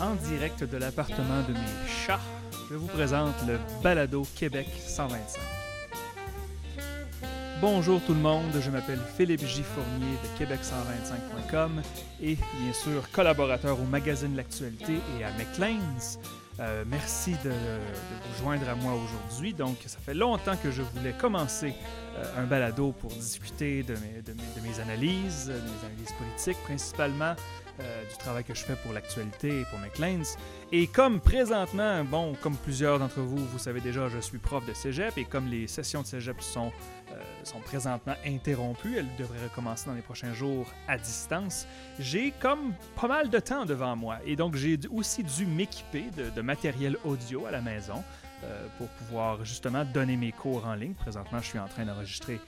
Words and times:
En 0.00 0.14
direct 0.14 0.64
de 0.64 0.78
l'appartement 0.78 1.42
de 1.46 1.52
mes 1.52 1.88
chats, 2.06 2.20
je 2.70 2.74
vous 2.74 2.86
présente 2.86 3.34
le 3.46 3.58
Balado 3.82 4.26
Québec 4.34 4.66
125. 4.78 5.38
Bonjour 7.60 8.00
tout 8.06 8.14
le 8.14 8.20
monde, 8.20 8.50
je 8.58 8.70
m'appelle 8.70 9.00
Philippe 9.18 9.44
J. 9.44 9.62
Fournier 9.62 10.16
de 10.22 10.42
Québec125.com 10.42 11.82
et 12.22 12.36
bien 12.36 12.72
sûr 12.72 13.10
collaborateur 13.12 13.78
au 13.78 13.84
magazine 13.84 14.34
L'Actualité 14.34 14.94
et 15.18 15.24
à 15.24 15.32
McLean's. 15.32 16.18
Euh, 16.60 16.84
merci 16.86 17.32
de, 17.44 17.50
vous 17.50 18.42
joindre 18.42 18.68
à 18.70 18.74
moi 18.74 18.92
aujourd'hui. 18.94 19.52
Donc, 19.52 19.76
ça 19.86 19.98
fait 19.98 20.14
longtemps 20.14 20.56
que 20.56 20.70
je 20.70 20.82
voulais 20.82 21.12
commencer 21.12 21.74
euh, 22.16 22.42
un 22.42 22.44
balado 22.44 22.92
pour 22.92 23.10
discuter 23.10 23.82
de 23.82 23.94
mes, 23.94 24.80
analyses, 24.80 25.48
mes 25.48 25.86
analyses 25.86 26.12
politiques 26.18 26.62
principalement, 26.64 27.34
euh, 27.80 28.04
du 28.08 28.16
travail 28.18 28.44
que 28.44 28.54
je 28.54 28.64
fais 28.64 28.76
pour 28.76 28.92
l'actualité 28.92 29.60
et 29.60 29.64
pour 29.64 29.78
McLean's. 29.78 30.36
Et 30.72 30.86
comme 30.86 31.20
présentement, 31.20 32.04
bon, 32.04 32.34
comme 32.40 32.56
plusieurs 32.56 32.98
d'entre 32.98 33.20
vous, 33.20 33.38
vous 33.38 33.58
savez 33.58 33.80
déjà, 33.80 34.08
je 34.08 34.18
suis 34.18 34.38
prof 34.38 34.64
de 34.66 34.72
cégep 34.72 35.16
et 35.16 35.24
comme 35.24 35.48
les 35.48 35.66
sessions 35.66 36.02
de 36.02 36.06
cégep 36.06 36.40
sont, 36.40 36.72
euh, 37.10 37.22
sont 37.44 37.60
présentement 37.60 38.14
interrompues, 38.26 38.98
elles 38.98 39.16
devraient 39.18 39.42
recommencer 39.44 39.86
dans 39.86 39.94
les 39.94 40.02
prochains 40.02 40.34
jours 40.34 40.66
à 40.88 40.98
distance, 40.98 41.66
j'ai 41.98 42.32
comme 42.40 42.74
pas 43.00 43.08
mal 43.08 43.30
de 43.30 43.38
temps 43.38 43.64
devant 43.64 43.96
moi. 43.96 44.18
Et 44.26 44.36
donc, 44.36 44.56
j'ai 44.56 44.78
aussi 44.92 45.24
dû 45.24 45.46
m'équiper 45.46 46.04
de, 46.16 46.30
de, 46.30 46.42
matériel 46.42 46.96
audio 47.04 47.46
à 47.46 47.50
la 47.50 47.60
maison 47.60 48.04
euh, 48.42 48.66
pour 48.78 48.88
pouvoir 48.88 49.44
justement 49.44 49.84
donner 49.84 50.16
mes 50.16 50.32
cours 50.32 50.66
en 50.66 50.74
ligne. 50.74 50.94
Présentement, 50.94 51.40
je 51.40 51.46
suis 51.46 51.58
en 51.58 51.68
train 51.68 51.84
d'enregistrer 51.84 52.40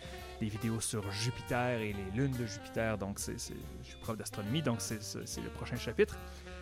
des 0.43 0.49
vidéos 0.49 0.81
sur 0.81 1.09
Jupiter 1.13 1.79
et 1.81 1.93
les 1.93 2.11
lunes 2.17 2.33
de 2.33 2.47
Jupiter. 2.47 2.99
Donc, 2.99 3.21
c'est, 3.21 3.39
je 3.39 3.89
suis 3.89 3.99
prof 4.01 4.17
d'astronomie, 4.17 4.61
donc 4.61 4.81
c'est, 4.81 4.99
le 5.41 5.51
prochain 5.51 5.77
chapitre. 5.77 6.19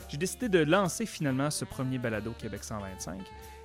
J'ai 0.06 0.18
décidé 0.18 0.50
de 0.50 0.58
lancer 0.58 1.06
finalement 1.06 1.50
ce 1.50 1.64
premier 1.64 1.96
balado 1.96 2.32
Québec 2.38 2.62
125 2.62 3.22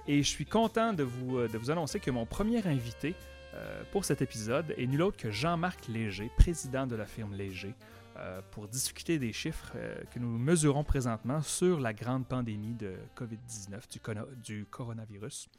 et 0.08 0.24
je 0.24 0.30
suis 0.30 0.46
content 0.46 0.94
de 0.94 1.04
vous, 1.04 1.46
de 1.48 1.58
vous 1.58 1.70
annoncer 1.70 2.00
que 2.00 2.12
mon 2.12 2.26
premier 2.26 2.66
invité 2.66 3.14
euh, 3.56 3.84
pour 3.92 4.06
cet 4.06 4.22
épisode 4.22 4.74
est 4.78 4.88
nul 4.88 5.02
autre 5.02 5.18
que 5.18 5.32
Jean-Marc 5.32 5.90
Léger, 5.90 6.32
président 6.38 6.88
de 6.88 6.96
la 6.96 7.06
firme 7.06 7.34
Léger, 7.34 7.74
euh, 8.16 8.40
pour 8.52 8.70
discuter 8.70 9.20
des 9.20 9.34
chiffres 9.34 9.74
euh, 9.76 9.98
que 10.14 10.20
nous 10.20 10.38
mesurons 10.38 10.86
présentement 10.86 11.42
sur 11.42 11.82
la 11.82 11.94
grande 11.94 12.26
pandémie 12.26 12.76
de 12.76 12.94
COVID-19, 13.18 13.82
du, 13.92 14.60
du 14.60 14.66
coronavirus. 14.66 15.50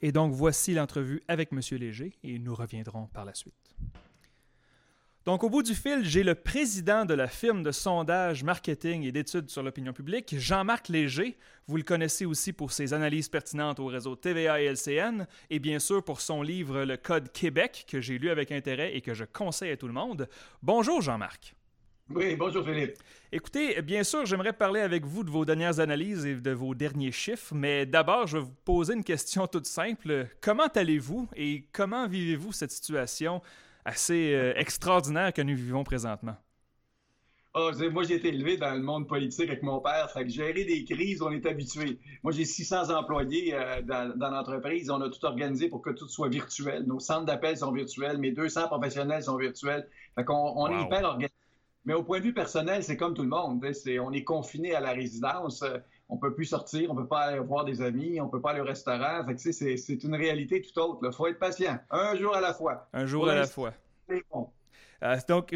Et 0.00 0.12
donc 0.12 0.32
voici 0.32 0.74
l'entrevue 0.74 1.22
avec 1.26 1.52
M. 1.52 1.60
Léger 1.78 2.12
et 2.22 2.38
nous 2.38 2.54
reviendrons 2.54 3.06
par 3.06 3.24
la 3.24 3.34
suite. 3.34 3.54
Donc, 5.26 5.42
au 5.42 5.50
bout 5.50 5.64
du 5.64 5.74
fil, 5.74 6.04
j'ai 6.04 6.22
le 6.22 6.36
président 6.36 7.04
de 7.04 7.12
la 7.12 7.26
firme 7.26 7.64
de 7.64 7.72
sondage, 7.72 8.44
marketing 8.44 9.02
et 9.02 9.10
d'études 9.10 9.50
sur 9.50 9.60
l'opinion 9.64 9.92
publique, 9.92 10.36
Jean-Marc 10.38 10.88
Léger. 10.88 11.36
Vous 11.66 11.76
le 11.76 11.82
connaissez 11.82 12.24
aussi 12.24 12.52
pour 12.52 12.70
ses 12.70 12.94
analyses 12.94 13.28
pertinentes 13.28 13.80
au 13.80 13.86
réseau 13.86 14.14
TVA 14.14 14.60
et 14.60 14.66
LCN, 14.66 15.26
et 15.50 15.58
bien 15.58 15.80
sûr 15.80 16.04
pour 16.04 16.20
son 16.20 16.42
livre 16.42 16.84
Le 16.84 16.96
Code 16.96 17.32
Québec, 17.32 17.86
que 17.88 18.00
j'ai 18.00 18.18
lu 18.18 18.30
avec 18.30 18.52
intérêt 18.52 18.94
et 18.94 19.00
que 19.00 19.14
je 19.14 19.24
conseille 19.24 19.72
à 19.72 19.76
tout 19.76 19.88
le 19.88 19.92
monde. 19.92 20.28
Bonjour, 20.62 21.02
Jean-Marc. 21.02 21.56
Oui, 22.08 22.36
bonjour 22.36 22.64
Philippe. 22.64 22.94
Écoutez, 23.32 23.82
bien 23.82 24.04
sûr, 24.04 24.24
j'aimerais 24.26 24.52
parler 24.52 24.80
avec 24.80 25.04
vous 25.04 25.24
de 25.24 25.30
vos 25.30 25.44
dernières 25.44 25.80
analyses 25.80 26.24
et 26.24 26.36
de 26.36 26.50
vos 26.52 26.72
derniers 26.72 27.10
chiffres, 27.10 27.52
mais 27.52 27.84
d'abord, 27.84 28.28
je 28.28 28.38
vais 28.38 28.44
vous 28.44 28.54
poser 28.64 28.94
une 28.94 29.02
question 29.02 29.48
toute 29.48 29.66
simple. 29.66 30.28
Comment 30.40 30.68
allez-vous 30.68 31.28
et 31.34 31.64
comment 31.72 32.06
vivez-vous 32.06 32.52
cette 32.52 32.70
situation 32.70 33.42
assez 33.86 34.34
euh, 34.34 34.52
extraordinaire 34.56 35.32
que 35.32 35.42
nous 35.42 35.54
vivons 35.54 35.84
présentement? 35.84 36.36
Oh, 37.54 37.70
moi, 37.90 38.02
j'ai 38.02 38.16
été 38.16 38.28
élevé 38.28 38.58
dans 38.58 38.74
le 38.74 38.82
monde 38.82 39.08
politique 39.08 39.48
avec 39.48 39.62
mon 39.62 39.80
père. 39.80 40.10
Fait 40.10 40.24
que 40.24 40.28
gérer 40.28 40.64
des 40.64 40.84
crises, 40.84 41.22
on 41.22 41.30
est 41.30 41.46
habitué. 41.46 41.98
Moi, 42.22 42.30
j'ai 42.32 42.44
600 42.44 42.90
employés 42.90 43.54
euh, 43.54 43.80
dans, 43.80 44.14
dans 44.14 44.28
l'entreprise. 44.30 44.90
On 44.90 45.00
a 45.00 45.08
tout 45.08 45.24
organisé 45.24 45.70
pour 45.70 45.80
que 45.80 45.88
tout 45.88 46.06
soit 46.06 46.28
virtuel. 46.28 46.84
Nos 46.86 47.00
centres 47.00 47.24
d'appel 47.24 47.56
sont 47.56 47.72
virtuels. 47.72 48.18
Mes 48.18 48.32
200 48.32 48.66
professionnels 48.66 49.22
sont 49.22 49.38
virtuels. 49.38 49.88
Fait 50.14 50.24
qu'on 50.24 50.34
on 50.34 50.68
wow. 50.68 50.76
est 50.76 50.82
hyper 50.82 51.04
organisé. 51.04 51.32
Mais 51.86 51.94
au 51.94 52.02
point 52.02 52.18
de 52.18 52.24
vue 52.24 52.34
personnel, 52.34 52.82
c'est 52.82 52.96
comme 52.96 53.14
tout 53.14 53.22
le 53.22 53.28
monde. 53.28 53.64
On 54.02 54.12
est 54.12 54.24
confiné 54.24 54.74
à 54.74 54.80
la 54.80 54.92
résidence. 54.92 55.64
On 56.08 56.18
peut 56.18 56.34
plus 56.34 56.44
sortir, 56.44 56.90
on 56.90 56.96
peut 56.96 57.06
pas 57.06 57.20
aller 57.20 57.38
voir 57.38 57.64
des 57.64 57.80
amis, 57.80 58.20
on 58.20 58.28
peut 58.28 58.40
pas 58.40 58.50
aller 58.50 58.60
au 58.60 58.64
restaurant. 58.64 59.24
C'est, 59.36 60.04
une 60.04 60.14
réalité 60.16 60.60
tout 60.60 60.78
autre. 60.80 61.00
Il 61.04 61.12
faut 61.12 61.28
être 61.28 61.38
patient. 61.38 61.78
Un 61.90 62.16
jour 62.16 62.34
à 62.34 62.40
la 62.40 62.52
fois. 62.52 62.88
Un 62.92 63.06
jour 63.06 63.22
Pour 63.22 63.30
à 63.30 63.36
la 63.36 63.46
fois. 63.46 63.72
Bon. 64.32 64.50
Euh, 65.02 65.16
donc, 65.28 65.54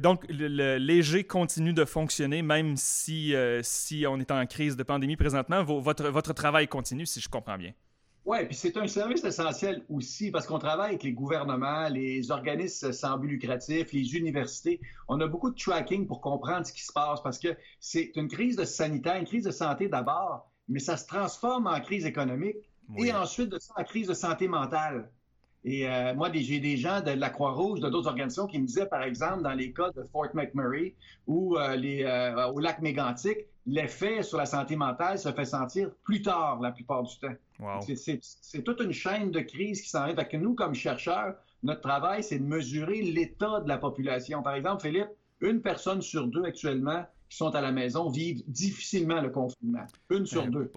donc 0.00 0.24
le, 0.28 0.48
le, 0.48 0.76
léger 0.76 1.24
continue 1.24 1.72
de 1.72 1.84
fonctionner 1.84 2.42
même 2.42 2.76
si, 2.76 3.34
euh, 3.34 3.60
si 3.62 4.04
on 4.06 4.20
est 4.20 4.30
en 4.30 4.44
crise 4.46 4.76
de 4.76 4.82
pandémie 4.82 5.16
présentement. 5.16 5.64
Votre, 5.64 6.08
votre 6.08 6.32
travail 6.32 6.68
continue, 6.68 7.06
si 7.06 7.20
je 7.20 7.28
comprends 7.28 7.58
bien. 7.58 7.72
Oui, 8.24 8.44
puis 8.46 8.54
c'est 8.54 8.76
un 8.76 8.86
service 8.86 9.24
essentiel 9.24 9.84
aussi 9.88 10.30
parce 10.30 10.46
qu'on 10.46 10.60
travaille 10.60 10.90
avec 10.90 11.02
les 11.02 11.12
gouvernements, 11.12 11.88
les 11.88 12.30
organismes 12.30 12.92
sans 12.92 13.18
but 13.18 13.28
lucratif, 13.28 13.92
les 13.92 14.14
universités. 14.16 14.80
On 15.08 15.20
a 15.20 15.26
beaucoup 15.26 15.50
de 15.50 15.56
tracking 15.56 16.06
pour 16.06 16.20
comprendre 16.20 16.64
ce 16.64 16.72
qui 16.72 16.84
se 16.84 16.92
passe 16.92 17.20
parce 17.20 17.40
que 17.40 17.48
c'est 17.80 18.12
une 18.14 18.28
crise 18.28 18.54
de 18.54 18.64
sanitaire, 18.64 19.16
une 19.16 19.26
crise 19.26 19.44
de 19.44 19.50
santé 19.50 19.88
d'abord, 19.88 20.48
mais 20.68 20.78
ça 20.78 20.96
se 20.96 21.06
transforme 21.06 21.66
en 21.66 21.80
crise 21.80 22.06
économique 22.06 22.58
oui. 22.90 23.08
et 23.08 23.12
ensuite 23.12 23.48
de 23.48 23.58
ça 23.58 23.74
en 23.76 23.82
crise 23.82 24.06
de 24.06 24.14
santé 24.14 24.46
mentale. 24.46 25.10
Et 25.64 25.88
euh, 25.88 26.14
moi, 26.14 26.28
j'ai 26.34 26.58
des 26.58 26.76
gens 26.76 27.00
de 27.00 27.12
la 27.12 27.30
Croix-Rouge, 27.30 27.80
de 27.80 27.88
d'autres 27.88 28.08
organisations 28.08 28.46
qui 28.46 28.58
me 28.58 28.66
disaient, 28.66 28.86
par 28.86 29.02
exemple, 29.02 29.42
dans 29.42 29.52
les 29.52 29.72
cas 29.72 29.90
de 29.92 30.02
Fort 30.10 30.28
McMurray 30.34 30.94
ou 31.26 31.56
euh, 31.56 31.76
les, 31.76 32.02
euh, 32.02 32.48
au 32.48 32.58
lac 32.58 32.80
Mégantic, 32.80 33.46
l'effet 33.66 34.24
sur 34.24 34.38
la 34.38 34.46
santé 34.46 34.74
mentale 34.74 35.18
se 35.18 35.30
fait 35.30 35.44
sentir 35.44 35.90
plus 36.02 36.20
tard 36.20 36.60
la 36.60 36.72
plupart 36.72 37.04
du 37.04 37.16
temps. 37.18 37.34
Wow. 37.60 37.80
C'est 37.86 38.62
toute 38.64 38.80
une 38.80 38.92
chaîne 38.92 39.30
de 39.30 39.40
crise 39.40 39.82
qui 39.82 39.88
s'en 39.88 40.06
vient. 40.06 40.16
que 40.16 40.36
nous, 40.36 40.54
comme 40.54 40.74
chercheurs, 40.74 41.34
notre 41.62 41.80
travail, 41.80 42.24
c'est 42.24 42.40
de 42.40 42.44
mesurer 42.44 43.00
l'état 43.02 43.60
de 43.60 43.68
la 43.68 43.78
population. 43.78 44.42
Par 44.42 44.54
exemple, 44.54 44.82
Philippe, 44.82 45.10
une 45.40 45.60
personne 45.62 46.02
sur 46.02 46.26
deux 46.26 46.44
actuellement 46.44 47.04
qui 47.28 47.36
sont 47.36 47.54
à 47.54 47.60
la 47.60 47.70
maison 47.70 48.10
vivent 48.10 48.42
difficilement 48.48 49.20
le 49.20 49.30
confinement. 49.30 49.86
Une 50.10 50.26
sur 50.26 50.44
oh 50.44 50.50
deux. 50.50 50.72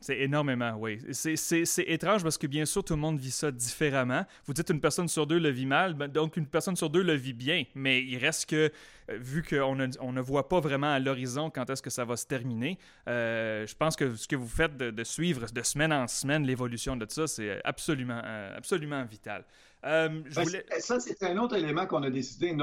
C'est 0.00 0.18
énormément, 0.20 0.76
oui. 0.78 0.98
C'est 1.12 1.84
étrange 1.86 2.22
parce 2.22 2.38
que 2.38 2.46
bien 2.46 2.64
sûr, 2.64 2.84
tout 2.84 2.94
le 2.94 3.00
monde 3.00 3.18
vit 3.18 3.30
ça 3.30 3.50
différemment. 3.50 4.24
Vous 4.44 4.52
dites 4.52 4.68
une 4.70 4.80
personne 4.80 5.08
sur 5.08 5.26
deux 5.26 5.38
le 5.38 5.48
vit 5.48 5.66
mal, 5.66 5.94
ben, 5.94 6.06
donc 6.08 6.36
une 6.36 6.46
personne 6.46 6.76
sur 6.76 6.90
deux 6.90 7.02
le 7.02 7.14
vit 7.14 7.32
bien. 7.32 7.64
Mais 7.74 8.02
il 8.02 8.18
reste 8.18 8.48
que, 8.48 8.70
vu 9.08 9.42
qu'on 9.42 9.74
ne, 9.74 9.86
on 10.00 10.12
ne 10.12 10.20
voit 10.20 10.48
pas 10.48 10.60
vraiment 10.60 10.92
à 10.92 10.98
l'horizon 10.98 11.50
quand 11.50 11.68
est-ce 11.70 11.82
que 11.82 11.90
ça 11.90 12.04
va 12.04 12.16
se 12.16 12.26
terminer, 12.26 12.78
euh, 13.08 13.66
je 13.66 13.74
pense 13.74 13.96
que 13.96 14.14
ce 14.14 14.28
que 14.28 14.36
vous 14.36 14.48
faites 14.48 14.76
de, 14.76 14.90
de 14.90 15.04
suivre 15.04 15.46
de 15.50 15.62
semaine 15.62 15.92
en 15.92 16.06
semaine 16.06 16.44
l'évolution 16.44 16.96
de 16.96 17.06
ça, 17.08 17.26
c'est 17.26 17.60
absolument, 17.64 18.20
euh, 18.24 18.56
absolument 18.56 19.04
vital. 19.04 19.44
Euh, 19.84 20.08
ben, 20.08 20.42
voulais... 20.42 20.66
Ça, 20.78 21.00
c'est 21.00 21.22
un 21.22 21.38
autre 21.38 21.56
élément 21.56 21.86
qu'on 21.86 22.02
a 22.02 22.10
décidé. 22.10 22.54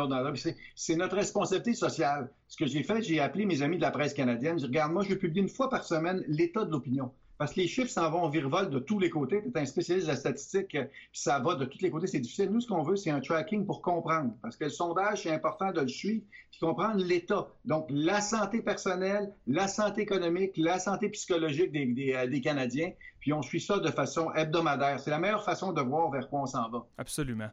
C'est 0.76 0.96
notre 0.96 1.16
responsabilité 1.16 1.74
sociale. 1.74 2.30
Ce 2.48 2.58
que 2.58 2.68
j'ai 2.68 2.84
fait, 2.84 3.02
j'ai 3.02 3.20
appelé 3.20 3.46
mes 3.46 3.62
amis 3.62 3.78
de 3.78 3.82
la 3.82 3.92
presse 3.92 4.14
canadienne. 4.14 4.60
Je 4.60 4.66
dis, 4.66 4.68
regarde, 4.68 4.92
moi, 4.92 5.04
je 5.08 5.16
publie 5.16 5.42
une 5.42 5.50
fois 5.50 5.70
par 5.70 5.84
semaine 5.84 6.24
l'état 6.28 6.66
de 6.66 6.72
l'opinion. 6.72 7.12
Parce 7.44 7.56
que 7.56 7.60
les 7.60 7.68
chiffres 7.68 7.90
s'en 7.90 8.10
vont 8.10 8.22
en 8.22 8.30
virevole 8.30 8.70
de 8.70 8.80
tous 8.80 9.00
les 9.00 9.10
côtés. 9.10 9.44
Tu 9.44 9.50
es 9.50 9.62
un 9.62 9.66
spécialiste 9.66 10.08
de 10.08 10.14
la 10.14 10.18
statistique, 10.18 10.70
puis 10.70 10.88
ça 11.12 11.40
va 11.40 11.56
de 11.56 11.66
tous 11.66 11.82
les 11.82 11.92
côtés. 11.92 12.08
C'est 12.08 12.22
difficile. 12.22 12.50
Nous, 12.50 12.62
ce 12.62 12.70
qu'on 12.70 12.84
veut, 12.84 12.96
c'est 12.96 13.10
un 13.10 13.20
tracking 13.20 13.66
pour 13.66 13.82
comprendre. 13.82 14.34
Parce 14.42 14.56
que 14.56 14.64
le 14.64 14.70
sondage, 14.70 15.24
c'est 15.24 15.32
important 15.34 15.74
de 15.74 15.82
le 15.82 15.90
suivre, 15.90 16.24
puis 16.52 16.60
comprendre 16.62 17.04
l'état. 17.04 17.50
Donc, 17.66 17.88
la 17.90 18.22
santé 18.22 18.62
personnelle, 18.62 19.34
la 19.46 19.68
santé 19.68 20.04
économique, 20.04 20.54
la 20.56 20.80
santé 20.80 21.10
psychologique 21.10 21.74
des, 21.74 21.86
des, 21.86 22.28
des 22.30 22.40
Canadiens. 22.40 22.94
Puis 23.20 23.34
on 23.34 23.42
suit 23.42 23.60
ça 23.60 23.78
de 23.78 23.92
façon 23.92 24.32
hebdomadaire. 24.32 25.02
C'est 25.02 25.12
la 25.12 25.20
meilleure 25.20 25.44
façon 25.44 25.74
de 25.74 25.82
voir 25.82 26.10
vers 26.12 26.30
quoi 26.30 26.44
on 26.44 26.46
s'en 26.46 26.70
va. 26.70 26.86
Absolument. 26.98 27.50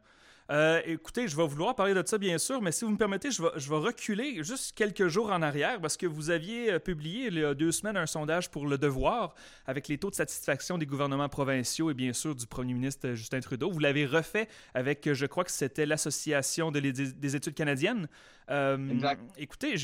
Euh, 0.50 0.80
écoutez, 0.84 1.28
je 1.28 1.36
vais 1.36 1.46
vouloir 1.46 1.76
parler 1.76 1.94
de 1.94 2.02
ça, 2.04 2.18
bien 2.18 2.36
sûr, 2.36 2.60
mais 2.60 2.72
si 2.72 2.84
vous 2.84 2.90
me 2.90 2.96
permettez, 2.96 3.30
je 3.30 3.40
vais, 3.40 3.50
je 3.56 3.70
vais, 3.70 3.76
reculer 3.76 4.42
juste 4.42 4.72
quelques 4.76 5.06
jours 5.06 5.30
en 5.30 5.42
arrière 5.42 5.80
parce 5.80 5.96
que 5.96 6.06
vous 6.06 6.30
aviez 6.30 6.80
publié 6.80 7.28
il 7.28 7.38
y 7.38 7.44
a 7.44 7.54
deux 7.54 7.70
semaines 7.70 7.96
un 7.96 8.06
sondage 8.06 8.50
pour 8.50 8.66
Le 8.66 8.76
Devoir 8.76 9.34
avec 9.66 9.86
les 9.86 9.96
taux 9.96 10.10
de 10.10 10.16
satisfaction 10.16 10.76
des 10.76 10.86
gouvernements 10.86 11.28
provinciaux 11.28 11.90
et 11.90 11.94
bien 11.94 12.12
sûr 12.12 12.34
du 12.34 12.46
premier 12.48 12.74
ministre 12.74 13.12
Justin 13.14 13.38
Trudeau. 13.38 13.70
Vous 13.70 13.78
l'avez 13.78 14.06
refait 14.06 14.48
avec, 14.74 15.12
je 15.12 15.26
crois 15.26 15.44
que 15.44 15.52
c'était 15.52 15.86
l'Association 15.86 16.72
de 16.72 16.80
des 16.80 17.36
études 17.36 17.54
canadiennes. 17.54 18.08
Euh, 18.50 18.90
exact. 18.90 19.22
Écoutez, 19.38 19.74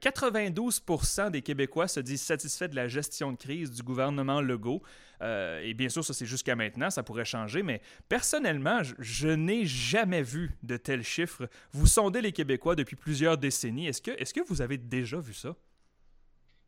92 0.00 0.82
des 1.32 1.42
Québécois 1.42 1.88
se 1.88 2.00
disent 2.00 2.22
satisfaits 2.22 2.68
de 2.68 2.76
la 2.76 2.86
gestion 2.86 3.32
de 3.32 3.36
crise 3.36 3.72
du 3.72 3.82
gouvernement 3.82 4.40
Legault. 4.40 4.82
Euh, 5.22 5.60
et 5.62 5.74
bien 5.74 5.88
sûr, 5.88 6.04
ça 6.04 6.14
c'est 6.14 6.26
jusqu'à 6.26 6.56
maintenant, 6.56 6.90
ça 6.90 7.02
pourrait 7.02 7.24
changer, 7.24 7.62
mais 7.62 7.80
personnellement, 8.08 8.82
je, 8.98 9.28
n'ai 9.28 9.64
jamais 9.64 10.22
vu 10.22 10.56
de 10.62 10.76
tels 10.76 11.02
chiffres. 11.02 11.48
Vous 11.72 11.86
sondez 11.86 12.20
les 12.20 12.32
Québécois 12.32 12.74
depuis 12.74 12.96
plusieurs 12.96 13.38
décennies. 13.38 13.88
Est-ce 13.88 14.02
que, 14.02 14.40
vous 14.48 14.62
avez 14.62 14.78
déjà 14.78 15.18
vu 15.18 15.34
ça? 15.34 15.54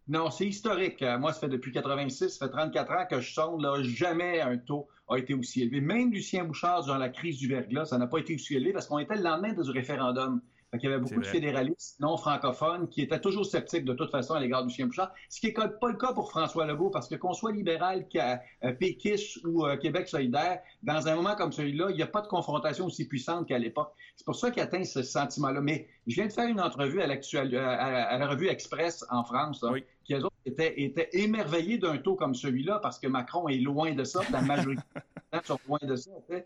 Non, 0.09 0.31
c'est 0.31 0.47
historique. 0.47 1.03
Moi, 1.21 1.33
ça 1.33 1.41
fait 1.41 1.49
depuis 1.49 1.71
86, 1.71 2.31
ça 2.31 2.47
fait 2.47 2.53
34 2.53 2.93
ans 2.93 3.07
que 3.09 3.21
je 3.21 3.33
sonde. 3.33 3.63
Là, 3.63 3.81
jamais 3.83 4.41
un 4.41 4.59
taux 4.59 4.89
a 5.09 5.19
été 5.19 5.35
aussi 5.35 5.63
élevé. 5.63 5.81
Même 5.81 6.13
Lucien 6.13 6.45
Bouchard, 6.45 6.85
durant 6.85 6.99
la 6.99 7.11
crise 7.11 7.39
du 7.39 7.49
verglas, 7.49 7.87
ça 7.87 7.99
n'a 7.99 8.07
pas 8.07 8.19
été 8.19 8.35
aussi 8.35 8.57
élevé 8.57 8.73
parce 8.73 8.87
qu'on 8.87 8.99
était 8.99 9.17
le 9.17 9.23
lendemain 9.23 9.53
du 9.53 9.71
référendum. 9.71 10.41
Il 10.75 10.83
y 10.83 10.87
avait 10.87 10.99
beaucoup 10.99 11.21
de 11.21 11.27
fédéralistes 11.27 11.99
non 11.99 12.17
francophones 12.17 12.89
qui 12.89 13.03
étaient 13.03 13.21
toujours 13.21 13.45
sceptiques 13.45 13.85
de 13.85 13.93
toute 13.93 14.11
façon 14.11 14.35
à 14.35 14.41
l'égard 14.41 14.65
du 14.65 14.73
chien 14.73 14.87
Bouchard, 14.87 15.13
ce 15.29 15.41
qui 15.41 15.49
n'est 15.49 15.53
pas 15.53 15.89
le 15.89 15.97
cas 15.97 16.13
pour 16.13 16.31
François 16.31 16.65
Legault, 16.65 16.91
parce 16.91 17.09
que 17.09 17.17
qu'on 17.17 17.33
soit 17.33 17.53
libéral, 17.53 18.07
euh, 18.15 18.73
péquiste 18.73 19.45
ou 19.45 19.67
euh, 19.67 19.77
Québec 19.77 20.09
solidaire, 20.09 20.61
dans 20.83 21.09
un 21.09 21.17
moment 21.17 21.35
comme 21.35 21.53
celui-là, 21.53 21.91
il 21.91 21.97
n'y 21.97 22.03
a 22.03 22.07
pas 22.07 22.21
de 22.21 22.29
confrontation 22.29 22.87
aussi 22.87 23.09
puissante 23.09 23.49
qu'à 23.49 23.59
l'époque. 23.59 23.93
C'est 24.17 24.25
pour 24.25 24.37
ça 24.37 24.51
qu'il 24.51 24.63
atteint 24.63 24.85
ce 24.85 25.03
sentiment-là. 25.03 25.61
Mais 25.61 25.89
je 26.07 26.15
viens 26.15 26.27
de 26.27 26.33
faire 26.33 26.49
une 26.49 26.61
entrevue 26.61 27.03
à, 27.03 27.07
à, 27.07 28.19
la 28.19 28.29
revue 28.29 28.49
Express 28.49 29.05
en 29.11 29.25
France, 29.25 29.65
qui 30.05 30.15
eux 30.15 30.25
autres 30.25 30.37
étaient, 30.47 30.81
étaient 30.81 31.09
émerveillés 31.13 31.79
d'un 31.79 31.99
taux 31.99 32.15
comme 32.15 32.35
celui-là, 32.35 32.79
parce 32.81 32.99
que 32.99 33.09
Macron 33.09 33.49
est 33.49 33.59
loin 33.59 33.93
de 33.93 34.05
ça, 34.05 34.21
la 34.31 34.41
majorité 34.41 34.83
sont 35.45 35.59
loin 35.67 35.79
de 35.83 35.97
ça. 35.97 36.11
Puis 36.29 36.43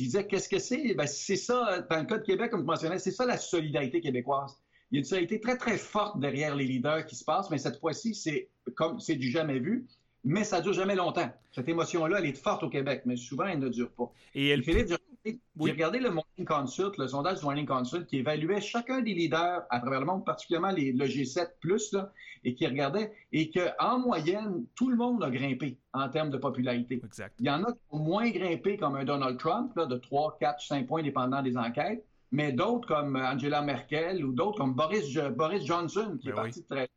il 0.00 0.04
disait, 0.06 0.26
qu'est-ce 0.26 0.48
que 0.48 0.58
c'est? 0.58 0.94
Ben, 0.94 1.06
c'est 1.06 1.36
ça, 1.36 1.86
dans 1.90 1.98
le 1.98 2.04
cas 2.04 2.18
de 2.18 2.24
Québec, 2.24 2.50
comme 2.50 2.60
tu 2.60 2.66
mentionnais, 2.66 2.98
c'est 2.98 3.10
ça 3.10 3.26
la 3.26 3.36
solidarité 3.36 4.00
québécoise. 4.00 4.56
Il 4.90 4.96
y 4.96 4.98
a 4.98 5.00
une 5.00 5.04
solidarité 5.04 5.40
très, 5.40 5.56
très 5.56 5.76
forte 5.76 6.18
derrière 6.18 6.54
les 6.54 6.64
leaders 6.64 7.04
qui 7.06 7.16
se 7.16 7.24
passent, 7.24 7.50
mais 7.50 7.58
cette 7.58 7.78
fois-ci, 7.78 8.14
c'est 8.14 8.50
comme 8.74 9.00
c'est 9.00 9.16
du 9.16 9.30
jamais 9.30 9.58
vu, 9.58 9.86
mais 10.24 10.44
ça 10.44 10.60
dure 10.60 10.72
jamais 10.72 10.94
longtemps. 10.94 11.30
Cette 11.52 11.68
émotion-là, 11.68 12.18
elle 12.18 12.26
est 12.26 12.36
forte 12.36 12.62
au 12.62 12.68
Québec, 12.68 13.02
mais 13.06 13.16
souvent, 13.16 13.46
elle 13.46 13.58
ne 13.58 13.68
dure 13.68 13.90
pas. 13.90 14.12
Et 14.34 14.48
elle... 14.48 14.62
Philippe, 14.62 14.92
j'ai 15.24 15.70
regardé 15.72 15.98
le 15.98 16.10
Morning 16.10 16.46
Consult, 16.46 16.96
le 16.96 17.08
sondage 17.08 17.40
du 17.40 17.44
Morning 17.44 17.66
Consult, 17.66 18.06
qui 18.06 18.18
évaluait 18.18 18.60
chacun 18.60 19.00
des 19.00 19.14
leaders 19.14 19.62
à 19.70 19.80
travers 19.80 20.00
le 20.00 20.06
monde, 20.06 20.24
particulièrement 20.24 20.70
les, 20.70 20.92
le 20.92 21.04
G7+, 21.06 21.48
là, 21.92 22.12
et 22.44 22.54
qui 22.54 22.66
regardait, 22.66 23.12
et 23.32 23.50
qu'en 23.50 23.98
moyenne, 23.98 24.64
tout 24.74 24.88
le 24.90 24.96
monde 24.96 25.22
a 25.24 25.30
grimpé 25.30 25.78
en 25.92 26.08
termes 26.08 26.30
de 26.30 26.38
popularité. 26.38 27.02
Il 27.40 27.46
y 27.46 27.50
en 27.50 27.64
a 27.64 27.72
qui 27.72 27.78
ont 27.90 27.98
moins 27.98 28.30
grimpé, 28.30 28.76
comme 28.76 28.96
un 28.96 29.04
Donald 29.04 29.38
Trump, 29.38 29.72
là, 29.76 29.86
de 29.86 29.96
3, 29.96 30.38
4, 30.40 30.62
5 30.62 30.86
points, 30.86 31.02
dépendant 31.02 31.42
des 31.42 31.56
enquêtes, 31.56 32.04
mais 32.30 32.52
d'autres 32.52 32.86
comme 32.86 33.16
Angela 33.16 33.62
Merkel 33.62 34.24
ou 34.24 34.32
d'autres 34.32 34.58
comme 34.58 34.74
Boris, 34.74 35.12
Boris 35.36 35.64
Johnson, 35.64 36.16
qui 36.20 36.28
est 36.28 36.32
ben 36.32 36.42
parti 36.42 36.64
très 36.64 36.88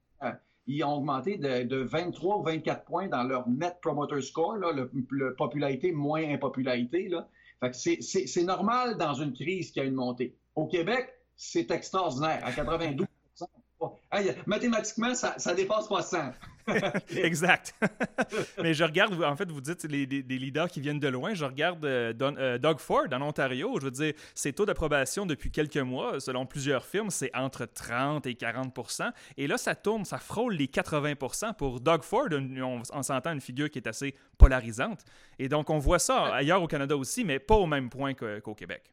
ils 0.68 0.84
ont 0.84 0.96
augmenté 0.96 1.38
de, 1.38 1.78
23 1.78 2.38
ou 2.38 2.44
24 2.44 2.86
points 2.86 3.08
dans 3.08 3.24
leur 3.24 3.48
Net 3.50 3.78
Promoter 3.82 4.22
Score, 4.22 4.58
là, 4.58 4.72
le, 4.72 5.36
popularité 5.36 5.92
moins 5.92 6.24
impopularité. 6.24 7.10
Là. 7.10 7.28
c'est 7.72 8.44
normal 8.44 8.98
dans 8.98 9.14
une 9.16 9.34
crise 9.34 9.72
qu'il 9.72 9.84
y 9.84 9.86
a 9.86 9.90
une 9.90 9.96
montée. 9.96 10.36
Au 10.56 10.68
Québec, 10.68 11.10
c'est 11.36 11.72
extraordinaire. 11.72 12.42
À 12.44 12.52
92 12.52 13.08
mathématiquement, 14.46 15.14
ça, 15.14 15.36
ça 15.38 15.54
dépasse 15.54 15.88
pas 15.88 16.02
100. 16.02 16.32
exact. 17.16 17.74
Mais 18.62 18.74
je 18.74 18.84
regarde, 18.84 19.22
en 19.24 19.36
fait, 19.36 19.50
vous 19.50 19.62
dites 19.62 19.84
les, 19.86 20.06
des 20.06 20.38
leaders 20.38 20.70
qui 20.70 20.82
viennent 20.82 21.00
de 21.00 21.08
loin. 21.08 21.34
Je 21.34 21.46
regarde 21.46 21.84
euh, 21.86 22.14
euh, 22.22 22.58
Doug 22.58 22.80
Ford 22.80 23.06
en 23.12 23.22
Ontario. 23.22 23.78
Je 23.80 23.86
veux 23.86 23.92
dire, 23.92 24.14
ses 24.36 24.54
taux 24.54 24.66
d'approbation 24.66 25.26
depuis 25.26 25.52
quelques 25.52 25.78
mois, 25.78 26.20
selon 26.20 26.46
plusieurs 26.46 26.86
firmes, 26.86 27.10
c'est 27.10 27.36
entre 27.36 27.66
30 27.66 28.26
et 28.28 28.34
40% 28.34 29.12
Et 29.38 29.48
là, 29.48 29.58
ça 29.58 29.76
tourne, 29.76 30.06
ça 30.06 30.18
frôle 30.18 30.56
les 30.56 30.68
80% 30.68 31.56
Pour 31.56 31.80
Doug 31.80 32.04
Ford, 32.04 32.28
on, 32.32 33.04
s'entend 33.04 33.34
une 33.34 33.42
figure 33.42 33.70
qui 33.70 33.80
est 33.80 33.88
assez 33.88 34.16
polarisante. 34.38 35.02
Et 35.40 35.50
donc, 35.50 35.70
on 35.70 35.80
voit 35.80 36.00
ça 36.00 36.34
ailleurs 36.36 36.62
au 36.62 36.68
Canada 36.68 36.96
aussi, 36.96 37.24
mais 37.24 37.40
pas 37.40 37.56
au 37.56 37.66
même 37.66 37.90
point 37.90 38.14
qu'au 38.14 38.56
Québec. 38.56 38.92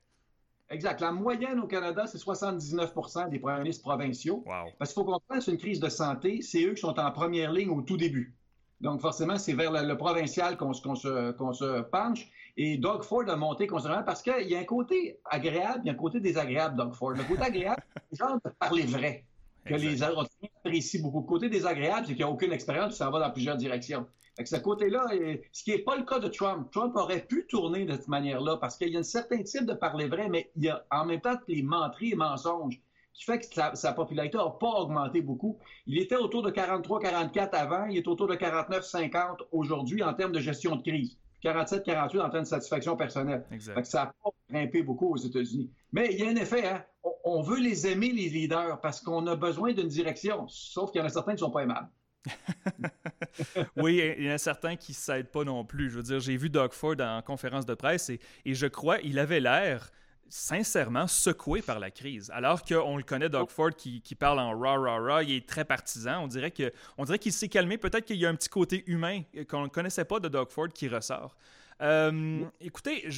Exact. 0.71 1.01
La 1.01 1.13
moyenne 1.13 1.61
au 1.61 1.67
Canada, 1.67 2.07
c'est 2.07 2.19
79% 2.19 3.31
des 3.31 3.39
premiers 3.39 3.61
ministres 3.61 3.83
provinciaux. 3.83 4.45
Parce 4.79 4.93
qu'il 4.93 5.03
faut 5.03 5.11
comprendre, 5.11 5.43
c'est 5.43 5.53
une 5.53 5.59
crise 5.59 5.81
de 5.81 5.89
santé. 5.89 6.43
C'est 6.43 6.63
eux 6.65 6.75
qui 6.75 6.81
sont 6.81 6.99
en 6.99 7.11
première 7.11 7.53
ligne 7.53 7.71
au 7.71 7.83
tout 7.83 7.97
début. 7.97 8.35
Donc, 8.81 9.01
forcément, 9.01 9.39
c'est 9.39 9.55
vers 9.55 9.73
le, 9.73 9.97
provincial 9.97 10.57
qu'on 10.57 10.73
se, 10.73 10.83
se, 10.83 11.81
penche. 11.83 12.29
Et 12.57 12.77
Doug 12.77 13.03
Ford 13.03 13.29
a 13.29 13.37
monté 13.37 13.67
considérablement 13.67 14.07
parce 14.07 14.23
qu'il 14.23 14.49
y 14.49 14.55
a 14.55 14.59
un 14.59 14.65
côté 14.65 15.21
agréable, 15.25 15.81
il 15.85 15.87
y 15.87 15.91
a 15.91 15.95
un 15.95 15.97
côté 15.97 16.21
désagréable, 16.21 16.77
Doug 16.77 16.93
Ford. 16.93 17.11
Le 17.11 17.25
côté 17.25 17.43
agréable, 17.43 17.83
c'est 18.11 18.19
genre 18.19 18.39
de 18.45 18.51
parler 18.51 18.83
vrai, 18.83 19.25
que 19.65 19.75
les 19.75 19.97
Européens 19.97 20.49
apprécient 20.65 21.03
beaucoup. 21.03 21.21
Le 21.21 21.27
côté 21.27 21.49
désagréable, 21.49 22.07
c'est 22.07 22.15
qu'il 22.15 22.25
n'y 22.25 22.31
a 22.31 22.31
aucune 22.31 22.53
expérience, 22.53 22.97
ça 22.97 23.11
va 23.11 23.21
dans 23.21 23.31
plusieurs 23.31 23.57
directions. 23.57 24.07
Fait 24.37 24.47
ce 24.47 24.57
côté-là, 24.57 25.07
ce 25.53 25.65
qui 25.65 25.73
n'est 25.73 25.79
pas 25.83 25.97
le 25.97 26.05
cas 26.05 26.21
de 26.21 26.29
Trump. 26.29 26.71
Trump 26.71 26.95
aurait 26.95 27.27
pu 27.27 27.47
tourner 27.49 27.85
de 27.85 27.93
cette 27.93 28.09
manière-là 28.09 28.57
parce 28.57 28.77
qu'il 28.77 28.89
y 28.89 28.97
a 28.97 29.01
un 29.01 29.03
certain 29.03 29.43
type 29.43 29.67
de 29.67 29.75
parler 29.75 30.07
vrai, 30.07 30.29
mais 30.29 30.51
il 30.57 30.65
y 30.65 30.69
a 30.69 30.87
en 30.93 31.07
même 31.07 31.21
temps 31.21 31.37
les 31.49 31.63
menteries 31.63 32.13
et 32.13 32.17
mensonges 32.17 32.81
qui 33.19 33.25
fait 33.25 33.41
que 33.41 33.77
sa, 33.77 33.93
popularité 33.93 34.39
n'a 34.39 34.49
pas 34.49 34.81
augmenté 34.81 35.21
beaucoup. 35.21 35.59
Il 35.89 35.99
était 35.99 36.15
autour 36.15 36.43
de 36.43 36.53
43-44 36.53 37.51
avant, 37.51 37.87
il 37.87 37.99
est 37.99 38.07
autour 38.07 38.29
de 38.29 38.37
49-50 38.37 39.39
aujourd'hui 39.51 40.05
en 40.05 40.15
termes 40.15 40.31
de 40.31 40.39
gestion 40.39 40.77
de 40.77 40.83
crise. 40.83 41.19
47-48 41.43 42.21
en 42.21 42.31
termes 42.31 42.45
de 42.45 42.49
satisfaction 42.49 42.97
personnelle. 42.97 43.45
Que 43.51 43.83
ça 43.83 44.05
n'a 44.05 44.15
pas 44.23 44.31
grimpé 44.51 44.83
beaucoup 44.83 45.13
aux 45.13 45.17
États-Unis. 45.17 45.71
Mais 45.93 46.09
il 46.13 46.21
y 46.21 46.27
a 46.27 46.31
un 46.31 46.37
effet, 46.37 46.67
hein? 46.67 46.85
on 47.25 47.43
veut 47.43 47.61
les 47.61 47.87
aimer, 47.87 48.11
les 48.11 48.29
leaders, 48.29 48.81
parce 48.81 49.01
qu'on 49.01 49.27
a 49.27 49.37
besoin 49.37 49.73
d'une 49.73 49.89
direction, 49.89 50.47
sauf 50.49 50.91
qu'il 50.91 51.01
y 51.01 51.05
en 51.05 51.07
a 51.07 51.11
certains 51.11 51.33
qui 51.33 51.43
ne 51.43 51.47
sont 51.47 51.51
pas 51.51 51.63
aimables. 51.63 51.89
oui, 53.77 54.03
il 54.19 54.25
y 54.25 54.31
en 54.31 54.35
a 54.35 54.39
certains 54.39 54.77
qui 54.77 54.93
ne 54.93 54.97
s'aident 54.97 55.31
pas 55.31 55.45
non 55.45 55.65
plus. 55.65 55.91
Je 55.91 55.97
veux 55.97 56.03
dire, 56.03 56.21
j'ai 56.21 56.37
vu 56.37 56.51
Doug 56.51 56.73
Ford 56.73 56.97
en 57.01 57.23
conférence 57.23 57.67
de 57.67 57.75
presse 57.75 58.11
et, 58.11 58.21
je 58.47 58.67
crois 58.67 58.99
il 59.03 59.19
avait 59.19 59.41
l'air 59.41 59.91
sincèrement 60.29 61.07
secoué 61.07 61.63
par 61.63 61.79
la 61.79 61.91
crise. 61.91 62.31
Alors 62.35 62.63
qu'on 62.63 62.97
le 62.97 63.03
connaît, 63.03 63.29
Doug 63.29 63.51
Ford, 63.51 63.71
qui, 63.71 64.01
parle 64.15 64.39
en 64.39 64.59
rah, 64.59 64.79
rah, 64.79 64.99
rah, 64.99 65.23
il 65.23 65.37
est 65.37 65.49
très 65.49 65.65
partisan. 65.65 66.23
On 66.23 66.27
dirait 66.27 66.51
qu'il 66.51 67.33
s'est 67.33 67.49
calmé. 67.49 67.79
Peut-être 67.79 68.05
qu'il 68.05 68.17
y 68.17 68.27
a 68.27 68.29
un 68.29 68.35
petit 68.35 68.49
côté 68.49 68.85
humain 68.87 69.23
qu'on 69.49 69.63
ne 69.63 69.69
connaissait 69.69 70.05
pas 70.05 70.21
de 70.21 70.29
Doug 70.29 70.51
Ford 70.51 70.69
qui 70.69 70.89
ressort. 70.89 71.37
Euh, 71.81 72.45
écoutez, 72.61 73.09